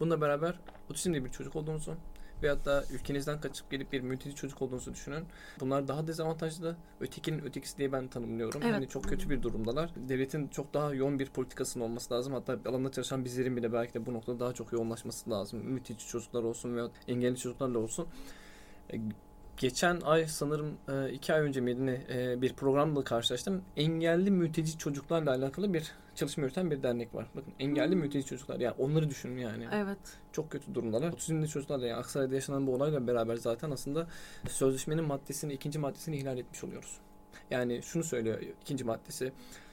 [0.00, 1.94] Bununla beraber otizmli bir çocuk olduğunuzu
[2.42, 5.24] veyahut da ülkenizden kaçıp gelip bir mülteci çocuk olduğunuzu düşünün.
[5.60, 6.76] Bunlar daha dezavantajlı.
[7.00, 8.60] Ötekinin ötekisi diye ben tanımlıyorum.
[8.64, 8.74] Evet.
[8.74, 9.90] Hani çok kötü bir durumdalar.
[9.96, 12.32] Devletin çok daha yoğun bir politikasının olması lazım.
[12.32, 15.64] Hatta alanda çalışan bizlerin bile belki de bu noktada daha çok yoğunlaşması lazım.
[15.64, 18.08] Mülteci çocuklar olsun veya engelli çocuklarla olsun.
[19.60, 23.62] Geçen ay sanırım e, iki ay önce miydi ne, e, bir programla karşılaştım.
[23.76, 27.26] Engelli mülteci çocuklarla alakalı bir çalışma yürüten bir dernek var.
[27.34, 28.00] Bakın engelli Hmm.
[28.00, 29.66] mülteci çocuklar yani onları düşünün yani.
[29.72, 29.98] Evet.
[30.32, 31.12] Çok kötü durumdalar.
[31.12, 34.06] Otizmli çocuklarla yani Aksaray'da yaşanan bu olayla beraber zaten aslında
[34.48, 36.98] sözleşmenin maddesini, ikinci maddesini ihlal etmiş oluyoruz.
[37.50, 39.32] Yani şunu söylüyor ikinci maddesi.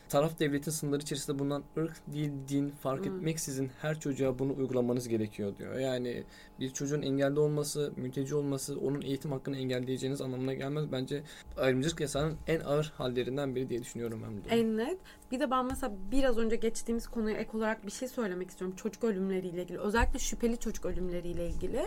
[0.10, 3.18] Taraf devletin sınırları içerisinde bulunan ırk, dil, din fark Hmm.
[3.18, 5.80] etmeksizin her çocuğa bunu uygulamanız gerekiyor diyor.
[5.80, 6.24] Yani
[6.60, 10.92] bir çocuğun engelli olması, mülteci olması onun eğitim hakkını engelleyeceğiniz anlamına gelmez.
[10.92, 11.24] Bence
[11.58, 14.56] ayrımcılık yasağının en ağır hallerinden biri diye düşünüyorum ben bu durumda.
[14.56, 14.98] En net.
[15.32, 18.76] Bir de ben mesela biraz önce geçtiğimiz konuya ek olarak bir şey söylemek istiyorum.
[18.76, 19.80] Çocuk ölümleriyle ilgili.
[19.80, 21.82] Özellikle şüpheli çocuk ölümleriyle ilgili.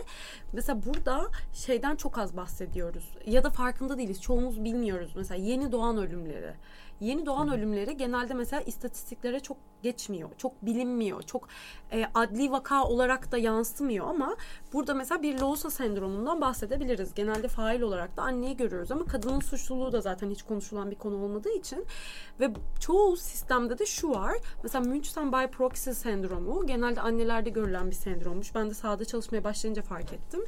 [0.53, 3.17] Mesela burada şeyden çok az bahsediyoruz.
[3.25, 4.21] Ya da farkında değiliz.
[4.21, 5.11] Çoğumuz bilmiyoruz.
[5.15, 6.53] Mesela yeni doğan ölümleri.
[7.01, 10.29] Yeni doğan ölümleri genelde mesela istatistiklere çok geçmiyor.
[10.37, 11.21] Çok bilinmiyor.
[11.21, 11.47] Çok
[11.91, 14.35] e, adli vaka olarak da yansımıyor ama
[14.73, 17.13] burada mesela bir Lowsa sendromundan bahsedebiliriz.
[17.13, 21.23] Genelde fail olarak da anneyi görüyoruz ama kadının suçluluğu da zaten hiç konuşulan bir konu
[21.23, 21.85] olmadığı için
[22.39, 24.37] ve çoğu sistemde de şu var.
[24.63, 28.55] Mesela Münchhausen by proxy sendromu genelde annelerde görülen bir sendrommuş.
[28.55, 30.45] Ben de sahada çalışmaya başlayınca fark ettim.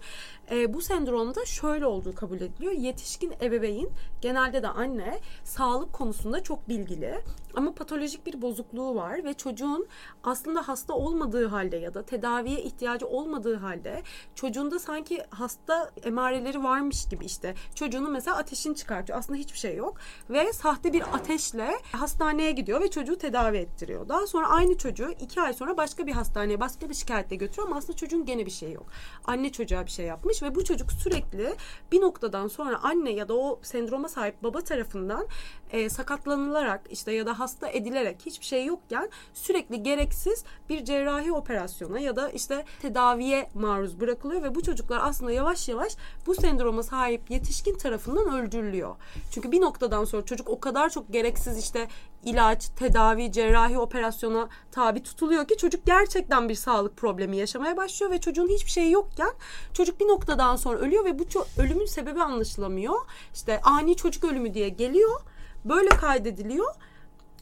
[0.51, 2.71] E, bu sendromda şöyle olduğu kabul ediliyor.
[2.71, 3.89] Yetişkin ebeveyn
[4.21, 7.21] genelde de anne sağlık konusunda çok bilgili
[7.55, 9.87] ama patolojik bir bozukluğu var ve çocuğun
[10.23, 14.03] aslında hasta olmadığı halde ya da tedaviye ihtiyacı olmadığı halde
[14.35, 19.19] çocuğunda sanki hasta emareleri varmış gibi işte çocuğunun mesela ateşini çıkartıyor.
[19.19, 19.97] Aslında hiçbir şey yok
[20.29, 24.09] ve sahte bir ateşle hastaneye gidiyor ve çocuğu tedavi ettiriyor.
[24.09, 27.77] Daha sonra aynı çocuğu iki ay sonra başka bir hastaneye başka bir şikayetle götürüyor ama
[27.77, 28.85] aslında çocuğun gene bir şey yok.
[29.25, 31.55] Anne çocuğa bir şey yapmış ve bu çocuk sürekli
[31.91, 35.27] bir noktadan sonra anne ya da o sendroma sahip baba tarafından
[35.71, 41.99] e, sakatlanılarak işte ya da hasta edilerek hiçbir şey yokken sürekli gereksiz bir cerrahi operasyona
[41.99, 47.31] ya da işte tedaviye maruz bırakılıyor ve bu çocuklar aslında yavaş yavaş bu sendroma sahip
[47.31, 48.95] yetişkin tarafından öldürülüyor.
[49.31, 51.87] Çünkü bir noktadan sonra çocuk o kadar çok gereksiz işte
[52.25, 58.19] ilaç, tedavi, cerrahi operasyona tabi tutuluyor ki çocuk gerçekten bir sağlık problemi yaşamaya başlıyor ve
[58.19, 59.31] çocuğun hiçbir şeyi yokken
[59.73, 61.23] çocuk bir noktadan sonra ölüyor ve bu
[61.57, 62.95] ölümün sebebi anlaşılamıyor.
[63.33, 65.21] İşte ani çocuk ölümü diye geliyor.
[65.65, 66.75] Böyle kaydediliyor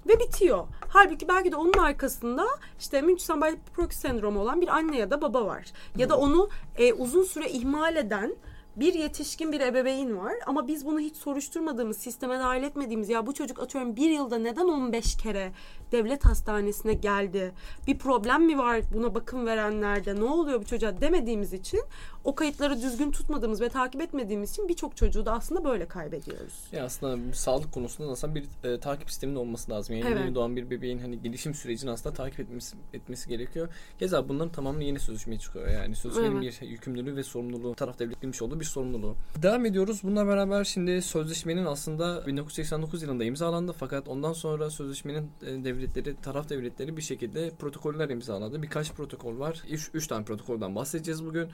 [0.08, 0.68] ve bitiyor.
[0.88, 2.48] Halbuki belki de onun arkasında
[2.80, 5.66] işte Münchhausen by proxy sendromu olan bir anne ya da baba var.
[5.98, 8.36] Ya da onu e, uzun süre ihmal eden
[8.82, 13.34] bir yetişkin bir ebeveyn var ama biz bunu hiç soruşturmadığımız, sisteme dahil etmediğimiz ya bu
[13.34, 15.52] çocuk atıyorum bir yılda neden 15 kere
[15.92, 17.54] devlet hastanesine geldi?
[17.88, 20.16] Bir problem mi var buna bakım verenlerde?
[20.16, 21.82] Ne oluyor bu çocuğa demediğimiz için
[22.24, 26.54] o kayıtları düzgün tutmadığımız ve takip etmediğimiz için birçok çocuğu da aslında böyle kaybediyoruz.
[26.72, 29.96] Ya aslında sağlık konusunda aslında bir e, takip sisteminin olması lazım.
[29.96, 30.22] Yani Evet.
[30.26, 33.70] yeni doğan bir bebeğin hani gelişim sürecini aslında takip etmesi, etmesi gerekiyor.
[34.00, 35.68] Keza bunların tamamı yeni sözleşmeye çıkıyor.
[35.68, 39.16] Yani sözleşmenin bir yükümlülüğü ve sorumluluğu taraf devlet bilmiş olduğu bir sorumluluğu.
[39.42, 40.00] Devam ediyoruz.
[40.04, 46.50] Bununla beraber şimdi sözleşmenin aslında 1989 yılında imzalandı fakat ondan sonra sözleşmenin e, devletleri, taraf
[46.50, 48.62] devletleri bir şekilde protokoller imzaladı.
[48.62, 49.62] Birkaç protokol var.
[49.70, 51.50] Üç, üç tane protokolden bahsedeceğiz bugün.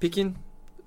[0.00, 0.34] Pekin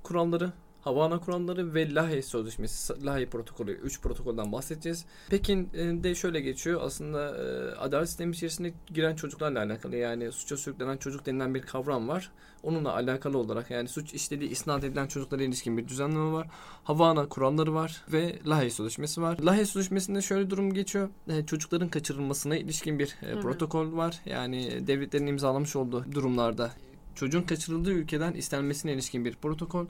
[0.03, 5.05] kuralları, Havana kuralları ve Lahey Sözleşmesi, Lahey protokolü, 3 protokolden bahsedeceğiz.
[5.29, 11.25] Pekin'de şöyle geçiyor aslında e, adalet sistemi içerisinde giren çocuklarla alakalı yani suça sürüklenen çocuk
[11.25, 12.31] denilen bir kavram var.
[12.63, 16.47] Onunla alakalı olarak yani suç işlediği isnat edilen çocuklara ilişkin bir düzenleme var.
[16.83, 19.39] Havana kuralları var ve Lahey Sözleşmesi var.
[19.39, 21.09] Lahey Sözleşmesi'nde şöyle durum geçiyor.
[21.27, 24.21] E, çocukların kaçırılmasına ilişkin bir e, protokol var.
[24.25, 26.71] Yani devletlerin imzalamış olduğu durumlarda
[27.15, 29.85] çocuğun kaçırıldığı ülkeden istenmesine ilişkin bir protokol.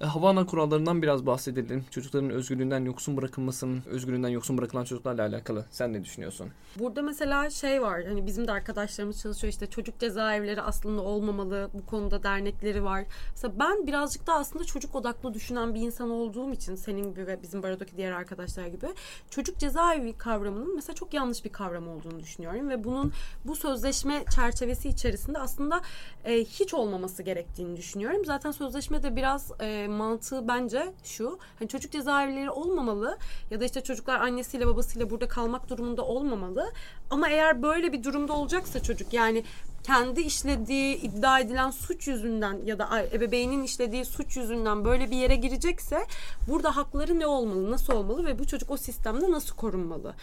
[0.00, 1.84] E, Havana kurallarından biraz bahsedelim.
[1.90, 5.64] Çocukların özgürlüğünden yoksun bırakılmasının, özgürlüğünden yoksun bırakılan çocuklarla alakalı.
[5.70, 6.50] Sen ne düşünüyorsun?
[6.78, 8.04] Burada mesela şey var.
[8.04, 11.70] Hani bizim de arkadaşlarımız çalışıyor işte çocuk cezaevleri aslında olmamalı.
[11.74, 13.04] Bu konuda dernekleri var.
[13.30, 17.42] Mesela ben birazcık da aslında çocuk odaklı düşünen bir insan olduğum için senin gibi ve
[17.42, 18.86] bizim barodaki diğer arkadaşlar gibi
[19.30, 23.12] çocuk cezaevi kavramının mesela çok yanlış bir kavram olduğunu düşünüyorum ve bunun
[23.44, 25.80] bu sözleşme çerçevesi içerisinde aslında
[26.24, 28.24] e, hiç olmaması gerektiğini düşünüyorum.
[28.24, 31.38] Zaten sözleşme de biraz e, mantığı bence şu.
[31.58, 33.18] Hani çocuk cezaevleri olmamalı
[33.50, 36.72] ya da işte çocuklar annesiyle babasıyla burada kalmak durumunda olmamalı.
[37.10, 39.44] Ama eğer böyle bir durumda olacaksa çocuk yani
[39.86, 45.36] kendi işlediği iddia edilen suç yüzünden ya da ebeveynin işlediği suç yüzünden böyle bir yere
[45.36, 46.06] girecekse
[46.48, 50.14] burada hakları ne olmalı, nasıl olmalı ve bu çocuk o sistemde nasıl korunmalı?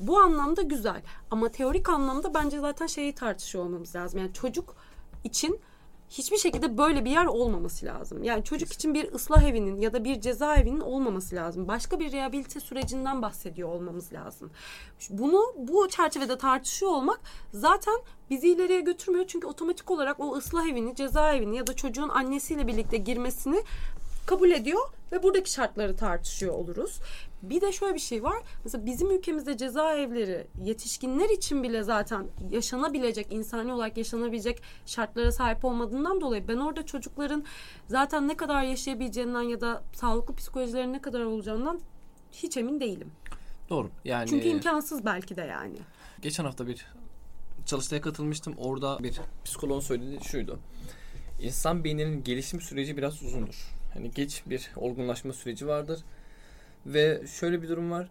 [0.00, 4.20] Bu anlamda güzel ama teorik anlamda bence zaten şeyi tartışıyor olmamız lazım.
[4.20, 4.74] Yani çocuk
[5.24, 5.60] için
[6.10, 8.22] hiçbir şekilde böyle bir yer olmaması lazım.
[8.22, 11.68] Yani çocuk için bir ıslah evinin ya da bir cezaevinin olmaması lazım.
[11.68, 14.50] Başka bir rehabilite sürecinden bahsediyor olmamız lazım.
[15.10, 17.20] Bunu bu çerçevede tartışıyor olmak
[17.52, 17.94] zaten
[18.30, 19.24] bizi ileriye götürmüyor.
[19.28, 23.62] Çünkü otomatik olarak o ıslah evini, cezaevini ya da çocuğun annesiyle birlikte girmesini
[24.26, 24.80] kabul ediyor
[25.12, 27.00] ve buradaki şartları tartışıyor oluruz.
[27.42, 28.42] Bir de şöyle bir şey var.
[28.64, 36.20] Mesela bizim ülkemizde cezaevleri yetişkinler için bile zaten yaşanabilecek, insani olarak yaşanabilecek şartlara sahip olmadığından
[36.20, 37.44] dolayı ben orada çocukların
[37.86, 41.80] zaten ne kadar yaşayabileceğinden ya da sağlıklı psikolojilerin ne kadar olacağından
[42.32, 43.12] hiç emin değilim.
[43.70, 43.90] Doğru.
[44.04, 45.76] Yani Çünkü imkansız belki de yani.
[46.22, 46.86] Geçen hafta bir
[47.66, 48.54] çalıştaya katılmıştım.
[48.58, 50.58] Orada bir psikoloğun söylediği şuydu.
[51.42, 53.70] İnsan beyninin gelişim süreci biraz uzundur.
[53.94, 56.00] Hani geç bir olgunlaşma süreci vardır
[56.86, 58.08] ve şöyle bir durum var.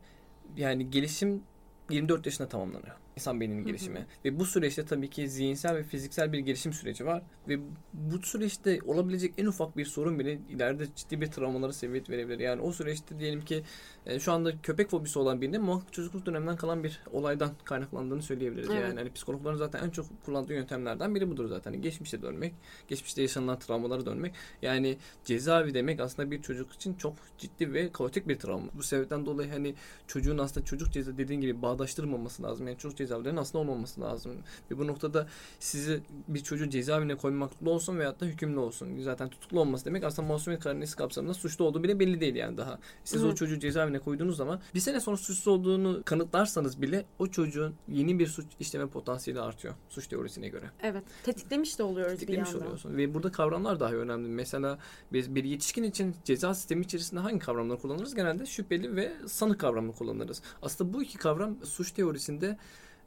[0.57, 1.43] Yani gelişim
[1.89, 2.95] 24 yaşında tamamlanıyor.
[3.19, 3.99] İnsan beyninin gelişimi.
[3.99, 4.05] Hı hı.
[4.25, 7.23] Ve bu süreçte tabii ki zihinsel ve fiziksel bir gelişim süreci var.
[7.47, 7.59] Ve
[7.93, 12.39] bu süreçte olabilecek en ufak bir sorun bile ileride ciddi bir travmalara sebebiyet verebilir.
[12.39, 13.63] Yani o süreçte diyelim ki
[14.05, 18.69] e, şu anda köpek fobisi olan birinde muhakkak çocukluk döneminden kalan bir olaydan kaynaklandığını söyleyebiliriz.
[18.69, 18.81] Evet.
[18.81, 21.71] Yani hani psikologların zaten en çok kullandığı yöntemlerden biri budur zaten.
[21.71, 22.53] Hani geçmişe dönmek,
[22.87, 24.33] geçmişte yaşanılan travmalara dönmek.
[24.61, 28.67] Yani cezaevi demek aslında bir çocuk için çok ciddi ve kaotik bir travma.
[28.73, 29.75] Bu sebepten dolayı hani
[30.07, 32.67] çocuğun aslında çocuk ceza dediğin gibi bağdaştırmaması lazım.
[32.67, 34.31] Yani çocuk cezaevlerinin aslında olmaması lazım.
[34.71, 35.27] Ve bu noktada
[35.59, 38.99] sizi bir çocuğu cezaevine koymakta olsun veyahut da hükümlü olsun.
[39.01, 42.79] Zaten tutuklu olması demek aslında masumiyet karinesi kapsamında suçlu olduğu bile belli değil yani daha.
[43.03, 43.27] Siz Hı.
[43.27, 48.19] o çocuğu cezaevine koyduğunuz zaman bir sene sonra suçsuz olduğunu kanıtlarsanız bile o çocuğun yeni
[48.19, 50.65] bir suç işleme potansiyeli artıyor suç teorisine göre.
[50.83, 51.03] Evet.
[51.23, 52.67] Tetiklemiş de oluyoruz Tetiklemiş bir yandan.
[52.67, 52.97] oluyorsun.
[52.97, 54.27] Ve burada kavramlar daha önemli.
[54.29, 54.77] Mesela
[55.13, 58.15] biz bir yetişkin için ceza sistemi içerisinde hangi kavramları kullanırız?
[58.15, 60.41] Genelde şüpheli ve sanık kavramını kullanırız.
[60.61, 62.57] Aslında bu iki kavram suç teorisinde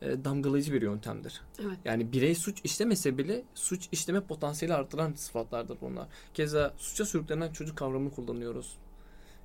[0.02, 1.40] e, damgalayıcı bir yöntemdir.
[1.60, 1.78] Evet.
[1.84, 6.08] Yani birey suç işlemese bile suç işleme potansiyeli artıran sıfatlardır bunlar.
[6.34, 8.76] Keza suça sürüklenen çocuk kavramını kullanıyoruz.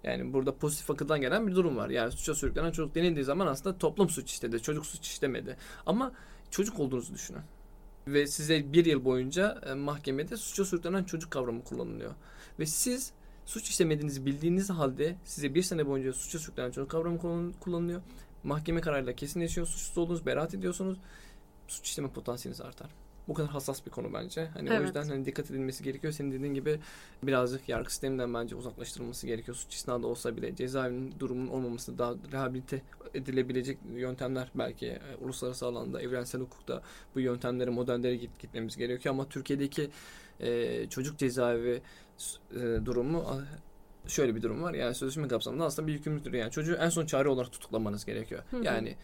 [0.03, 1.89] Yani burada pozitif akıldan gelen bir durum var.
[1.89, 5.57] Yani suça sürüklenen çocuk denildiği zaman aslında toplum suç işledi, çocuk suç işlemedi.
[5.85, 6.11] Ama
[6.51, 7.41] çocuk olduğunuzu düşünün.
[8.07, 12.11] Ve size bir yıl boyunca e, mahkemede suça sürüklenen çocuk kavramı kullanılıyor.
[12.59, 13.11] Ve siz
[13.45, 17.19] suç işlemediğinizi bildiğiniz halde size bir sene boyunca suça sürüklenen çocuk kavramı
[17.59, 18.01] kullanılıyor.
[18.43, 19.67] Mahkeme kararıyla kesinleşiyor.
[19.67, 20.97] Suçsuz olduğunuz beraat ediyorsunuz.
[21.67, 22.89] Suç işleme potansiyeliniz artar.
[23.27, 24.45] Bu kadar hassas bir konu bence.
[24.45, 24.79] Hani evet.
[24.79, 26.13] o yüzden hani dikkat edilmesi gerekiyor.
[26.13, 26.79] Senin dediğin gibi
[27.23, 29.57] birazcık yargı sisteminden bence uzaklaştırılması gerekiyor.
[29.57, 32.81] Suç isnadı olsa bile cezaevinin durumunun olmaması daha rehabilite
[33.13, 36.81] edilebilecek yöntemler belki e, uluslararası alanda, evrensel hukukta
[37.15, 39.89] bu yöntemlere, modellere git, gitmemiz gerekiyor ama Türkiye'deki
[40.39, 41.81] e, çocuk cezaevi
[42.51, 43.25] e, durumu
[44.07, 44.73] şöyle bir durum var.
[44.73, 46.33] Yani sözleşme kapsamında aslında bir yükümlülüktür.
[46.33, 48.43] Yani çocuğu en son çare olarak tutuklamanız gerekiyor.
[48.51, 48.63] Hı hı.
[48.63, 48.95] Yani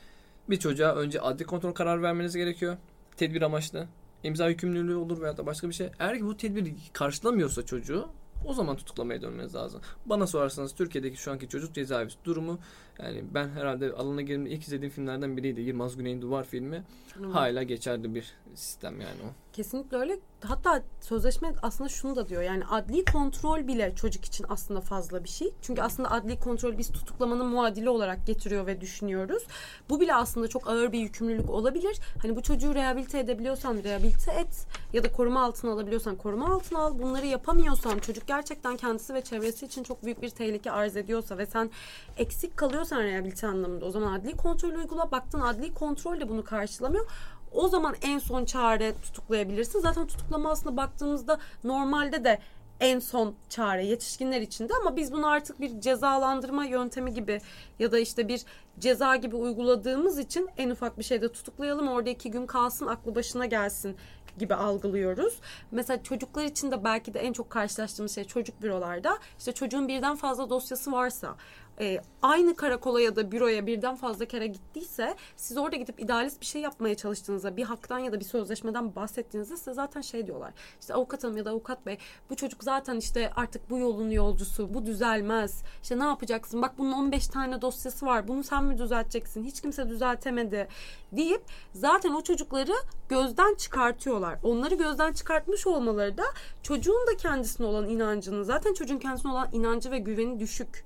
[0.49, 2.77] bir çocuğa önce adli kontrol kararı vermeniz gerekiyor.
[3.17, 3.87] Tedbir amaçlı.
[4.23, 5.89] İmza yükümlülüğü olur veya da başka bir şey.
[5.99, 8.09] Eğer ki bu tedbir karşılamıyorsa çocuğu
[8.45, 9.81] o zaman tutuklamaya dönmeniz lazım.
[10.05, 12.59] Bana sorarsanız Türkiye'deki şu anki çocuk cezaevi durumu
[12.99, 15.61] yani ben herhalde alana girdiğimde ilk izlediğim filmlerden biriydi.
[15.61, 16.83] Yılmaz Güney'in Duvar filmi.
[17.13, 17.27] Hı.
[17.27, 19.53] Hala geçerli bir sistem yani o.
[19.53, 20.19] Kesinlikle öyle.
[20.41, 22.41] Hatta sözleşme aslında şunu da diyor.
[22.41, 25.53] Yani adli kontrol bile çocuk için aslında fazla bir şey.
[25.61, 29.43] Çünkü aslında adli kontrol biz tutuklamanın muadili olarak getiriyor ve düşünüyoruz.
[29.89, 31.99] Bu bile aslında çok ağır bir yükümlülük olabilir.
[32.21, 36.99] Hani bu çocuğu rehabilite edebiliyorsan rehabilite et ya da koruma altına alabiliyorsan koruma altına al.
[36.99, 41.45] Bunları yapamıyorsan çocuk gerçekten kendisi ve çevresi için çok büyük bir tehlike arz ediyorsa ve
[41.45, 41.71] sen
[42.17, 45.11] eksik kalıyorsan rehabilite anlamında o zaman adli kontrol uygula.
[45.11, 47.05] Baktın adli kontrol de bunu karşılamıyor.
[47.51, 49.79] O zaman en son çare tutuklayabilirsin.
[49.79, 52.39] Zaten tutuklama aslında baktığımızda normalde de
[52.79, 57.41] en son çare yetişkinler içinde ama biz bunu artık bir cezalandırma yöntemi gibi
[57.79, 58.45] ya da işte bir
[58.79, 63.45] ceza gibi uyguladığımız için en ufak bir şeyde tutuklayalım orada iki gün kalsın aklı başına
[63.45, 63.97] gelsin
[64.37, 65.39] gibi algılıyoruz.
[65.71, 70.15] Mesela çocuklar için de belki de en çok karşılaştığımız şey çocuk bürolarda işte çocuğun birden
[70.15, 71.35] fazla dosyası varsa
[71.79, 76.45] e, aynı karakola ya da büroya birden fazla kere gittiyse siz orada gidip idealist bir
[76.45, 80.53] şey yapmaya çalıştığınızda bir haktan ya da bir sözleşmeden bahsettiğinizde size zaten şey diyorlar.
[80.81, 81.97] İşte avukat hanım ya da avukat bey
[82.29, 85.63] bu çocuk zaten işte artık bu yolun yolcusu bu düzelmez.
[85.83, 89.89] İşte ne yapacaksın bak bunun 15 tane dosyası var bunu sen mi düzelteceksin hiç kimse
[89.89, 90.67] düzeltemedi
[91.11, 91.41] deyip
[91.73, 92.73] zaten o çocukları
[93.09, 94.39] gözden çıkartıyorlar.
[94.43, 96.23] Onları gözden çıkartmış olmaları da
[96.63, 100.85] çocuğun da kendisine olan inancını zaten çocuğun kendisine olan inancı ve güveni düşük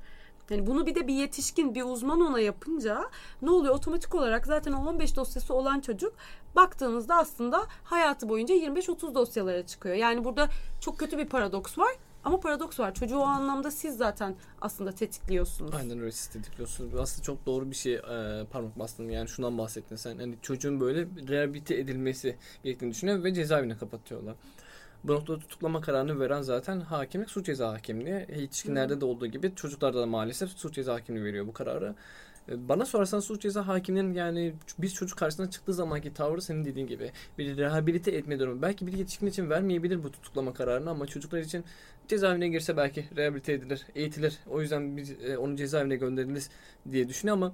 [0.49, 3.09] yani bunu bir de bir yetişkin, bir uzman ona yapınca
[3.41, 3.75] ne oluyor?
[3.75, 6.13] Otomatik olarak zaten o 15 dosyası olan çocuk
[6.55, 9.95] baktığınızda aslında hayatı boyunca 25-30 dosyalara çıkıyor.
[9.95, 10.49] Yani burada
[10.81, 11.95] çok kötü bir paradoks var.
[12.23, 12.93] Ama paradoks var.
[12.93, 15.75] Çocuğu o anlamda siz zaten aslında tetikliyorsunuz.
[15.75, 16.95] Aynen öyle siz tetikliyorsunuz.
[16.95, 19.09] Aslında çok doğru bir şey e, parmak bastın.
[19.09, 20.17] Yani şundan bahsettin sen.
[20.17, 24.35] Hani çocuğun böyle rehabilite edilmesi gerektiğini düşünüyor ve cezaevine kapatıyorlar.
[25.07, 28.25] Bu noktada tutuklama kararını veren zaten hakimlik suç ceza hakimliği.
[28.39, 31.95] Yetişkinlerde de olduğu gibi çocuklarda da maalesef suç ceza hakimliği veriyor bu kararı.
[32.49, 36.87] E, bana sorarsan suç ceza hakiminin yani biz çocuk karşısına çıktığı zamanki tavrı senin dediğin
[36.87, 38.61] gibi bir rehabilite etme durumu.
[38.61, 41.63] Belki bir yetişkin için vermeyebilir bu tutuklama kararını ama çocuklar için
[42.07, 44.39] cezaevine girse belki rehabilite edilir, eğitilir.
[44.49, 46.49] O yüzden biz e, onu cezaevine göndeririz
[46.91, 47.53] diye düşünüyor ama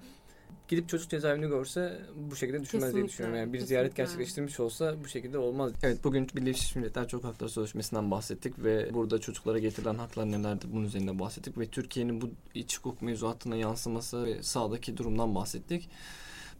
[0.67, 3.39] gidip çocuk cezaevini görse bu şekilde düşünmez kesinlikle, diye düşünüyorum.
[3.39, 3.67] Yani bir kesinlikle.
[3.67, 5.71] ziyaret gerçekleştirmiş olsa bu şekilde olmaz.
[5.83, 10.85] Evet bugün Birleşmiş Milletler Çocuk Hakları Sözleşmesi'nden bahsettik ve burada çocuklara getirilen haklar nelerdir bunun
[10.85, 15.89] üzerinde bahsettik ve Türkiye'nin bu iç hukuk mevzuatına yansıması ve sağdaki durumdan bahsettik.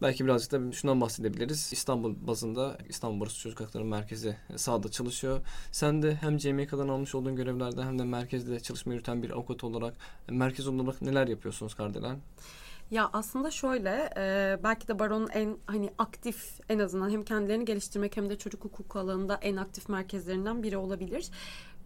[0.02, 1.72] Belki birazcık da şundan bahsedebiliriz.
[1.72, 5.40] İstanbul bazında İstanbul Barış Çocuk Hakları Merkezi sahada çalışıyor.
[5.72, 9.94] Sen de hem CMK'dan almış olduğun görevlerde hem de merkezde çalışma yürüten bir avukat olarak
[10.28, 12.18] merkez olarak neler yapıyorsunuz Kardelen?
[12.90, 18.16] Ya aslında şöyle e, belki de Baron'un en hani aktif en azından hem kendilerini geliştirmek
[18.16, 21.30] hem de çocuk hukuku alanında en aktif merkezlerinden biri olabilir.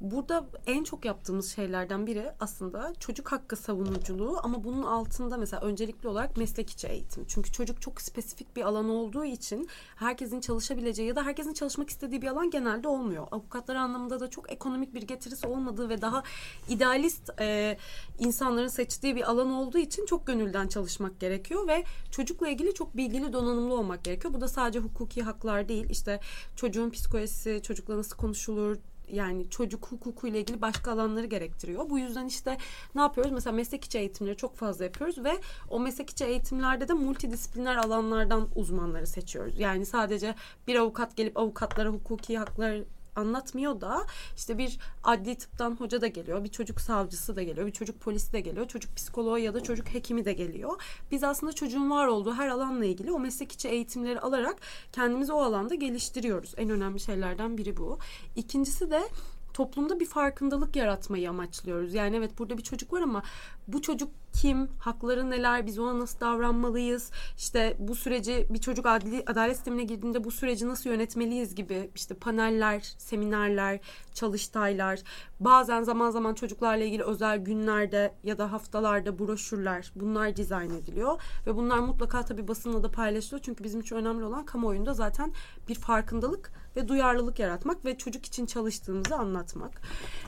[0.01, 6.09] Burada en çok yaptığımız şeylerden biri aslında çocuk hakkı savunuculuğu ama bunun altında mesela öncelikli
[6.09, 7.25] olarak meslek içi eğitim.
[7.29, 12.23] Çünkü çocuk çok spesifik bir alan olduğu için herkesin çalışabileceği ya da herkesin çalışmak istediği
[12.23, 13.27] bir alan genelde olmuyor.
[13.31, 16.23] Avukatlar anlamında da çok ekonomik bir getirisi olmadığı ve daha
[16.69, 17.79] idealist e,
[18.19, 23.33] insanların seçtiği bir alan olduğu için çok gönülden çalışmak gerekiyor ve çocukla ilgili çok bilgili
[23.33, 24.35] donanımlı olmak gerekiyor.
[24.35, 25.91] Bu da sadece hukuki haklar değil.
[25.91, 26.21] İşte
[26.57, 28.79] çocuğun psikolojisi, çocukla nasıl konuşulur,
[29.13, 31.91] yani çocuk hukuku ile ilgili başka alanları gerektiriyor.
[31.91, 32.59] Bu yüzden işte
[32.95, 33.33] ne yapıyoruz?
[33.33, 35.33] Mesela meslek içi eğitimleri çok fazla yapıyoruz ve
[35.69, 39.59] o meslek içi eğitimlerde de multidisipliner alanlardan uzmanları seçiyoruz.
[39.59, 40.35] Yani sadece
[40.67, 42.79] bir avukat gelip avukatlara hukuki haklar
[43.19, 47.73] anlatmıyor da işte bir adli tıptan hoca da geliyor, bir çocuk savcısı da geliyor, bir
[47.73, 50.83] çocuk polisi de geliyor, çocuk psikoloğu ya da çocuk hekimi de geliyor.
[51.11, 54.57] Biz aslında çocuğun var olduğu her alanla ilgili o meslek içi eğitimleri alarak
[54.93, 56.55] kendimizi o alanda geliştiriyoruz.
[56.57, 57.99] En önemli şeylerden biri bu.
[58.37, 59.09] İkincisi de
[59.55, 61.95] toplumda bir farkındalık yaratmayı amaçlıyoruz.
[61.95, 63.23] Yani evet burada bir çocuk var ama
[63.69, 69.23] bu çocuk kim, hakları neler, biz ona nasıl davranmalıyız, işte bu süreci bir çocuk adli,
[69.27, 73.81] adalet sistemine girdiğinde bu süreci nasıl yönetmeliyiz gibi işte paneller, seminerler,
[74.15, 75.01] çalıştaylar,
[75.41, 81.57] bazen zaman zaman çocuklarla ilgili özel günlerde ya da haftalarda broşürler bunlar dizayn ediliyor ve
[81.57, 85.33] bunlar mutlaka tabii basınla da paylaşılıyor çünkü bizim için önemli olan kamuoyunda zaten
[85.69, 89.81] bir farkındalık ve duyarlılık yaratmak ve çocuk için çalıştığımızı anlatmak.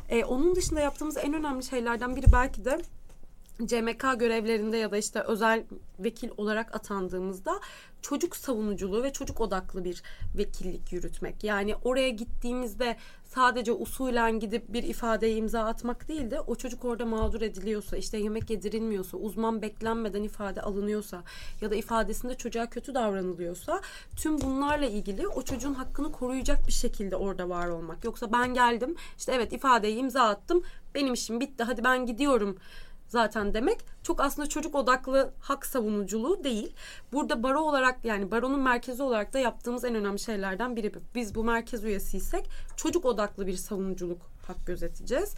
[0.08, 2.78] Ee, onun dışında yaptığımız en önemli şeylerden biri belki de
[3.66, 5.64] CMK görevlerinde ya da işte özel
[5.98, 7.60] vekil olarak atandığımızda
[8.02, 10.02] çocuk savunuculuğu ve çocuk odaklı bir
[10.38, 11.44] vekillik yürütmek.
[11.44, 17.06] Yani oraya gittiğimizde sadece usulen gidip bir ifadeye imza atmak değil de o çocuk orada
[17.06, 21.22] mağdur ediliyorsa, işte yemek yedirilmiyorsa, uzman beklenmeden ifade alınıyorsa
[21.60, 23.80] ya da ifadesinde çocuğa kötü davranılıyorsa
[24.16, 28.04] tüm bunlarla ilgili o çocuğun hakkını koruyacak bir şekilde orada var olmak.
[28.04, 30.62] Yoksa ben geldim işte evet ifadeyi imza attım
[30.94, 32.56] benim işim bitti hadi ben gidiyorum
[33.10, 36.74] zaten demek çok aslında çocuk odaklı hak savunuculuğu değil.
[37.12, 40.92] Burada baro olarak yani baronun merkezi olarak da yaptığımız en önemli şeylerden biri.
[41.14, 45.34] Biz bu merkez üyesiysek çocuk odaklı bir savunuculuk hak gözeteceğiz.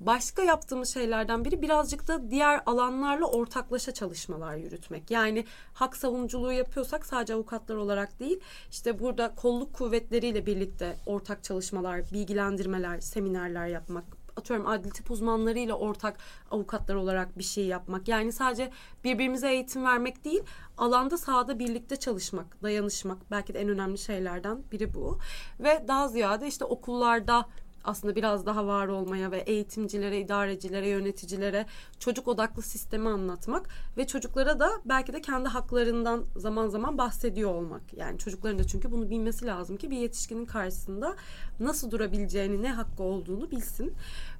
[0.00, 5.10] Başka yaptığımız şeylerden biri birazcık da diğer alanlarla ortaklaşa çalışmalar yürütmek.
[5.10, 12.12] Yani hak savunuculuğu yapıyorsak sadece avukatlar olarak değil, işte burada kolluk kuvvetleriyle birlikte ortak çalışmalar,
[12.12, 14.04] bilgilendirmeler, seminerler yapmak,
[14.36, 16.16] atıyorum adli tıp uzmanlarıyla ortak
[16.50, 18.08] avukatlar olarak bir şey yapmak.
[18.08, 18.70] Yani sadece
[19.04, 20.42] birbirimize eğitim vermek değil,
[20.78, 25.18] alanda sahada birlikte çalışmak, dayanışmak belki de en önemli şeylerden biri bu.
[25.60, 27.48] Ve daha ziyade işte okullarda
[27.84, 31.66] aslında biraz daha var olmaya ve eğitimcilere, idarecilere, yöneticilere
[31.98, 37.82] çocuk odaklı sistemi anlatmak ve çocuklara da belki de kendi haklarından zaman zaman bahsediyor olmak.
[37.94, 41.16] Yani çocukların da çünkü bunu bilmesi lazım ki bir yetişkinin karşısında
[41.60, 43.92] nasıl durabileceğini, ne hakkı olduğunu bilsin.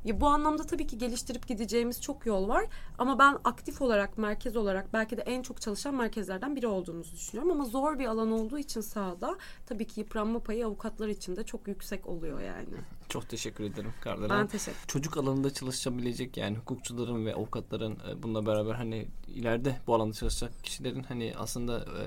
[0.04, 2.66] Ya bu anlamda tabii ki geliştirip gideceğimiz çok yol var
[2.98, 7.52] ama ben aktif olarak, merkez olarak belki de en çok çalışan merkezlerden biri olduğumuzu düşünüyorum
[7.52, 9.36] ama zor bir alan olduğu için sahada
[9.66, 12.74] tabii ki yıpranma payı avukatlar için de çok yüksek oluyor yani.
[13.14, 14.30] Çok teşekkür ederim Kardelen.
[14.30, 19.94] Ben teşekkür Çocuk alanında çalışabilecek yani hukukçuların ve avukatların e, bununla beraber hani ileride bu
[19.94, 22.02] alanda çalışacak kişilerin hani aslında e,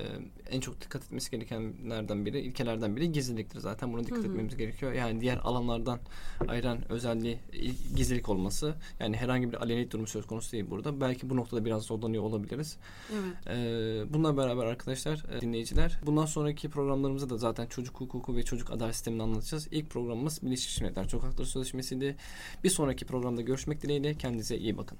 [0.50, 3.92] en çok dikkat etmesi gerekenlerden biri, ilkelerden biri gizliliktir zaten.
[3.92, 4.26] Buna dikkat Hı hı.
[4.26, 4.92] etmemiz gerekiyor.
[4.92, 5.98] Yani diğer alanlardan
[6.48, 7.38] ayıran özelliği
[7.96, 8.74] gizlilik olması.
[9.00, 11.00] Yani herhangi bir aleni durum söz konusu değil burada.
[11.00, 12.76] Belki bu noktada biraz zorlanıyor olabiliriz.
[13.12, 13.56] Evet.
[13.56, 18.70] Ee, bununla beraber arkadaşlar, e, dinleyiciler, bundan sonraki programlarımızda da zaten çocuk hukuku ve çocuk
[18.70, 19.68] adalet sistemini anlatacağız.
[19.70, 22.16] İlk programımız Birleşmiş Sokaklar Sokaklar Sözleşmesi'ydi.
[22.64, 24.14] Bir sonraki programda görüşmek dileğiyle.
[24.14, 24.98] Kendinize iyi bakın.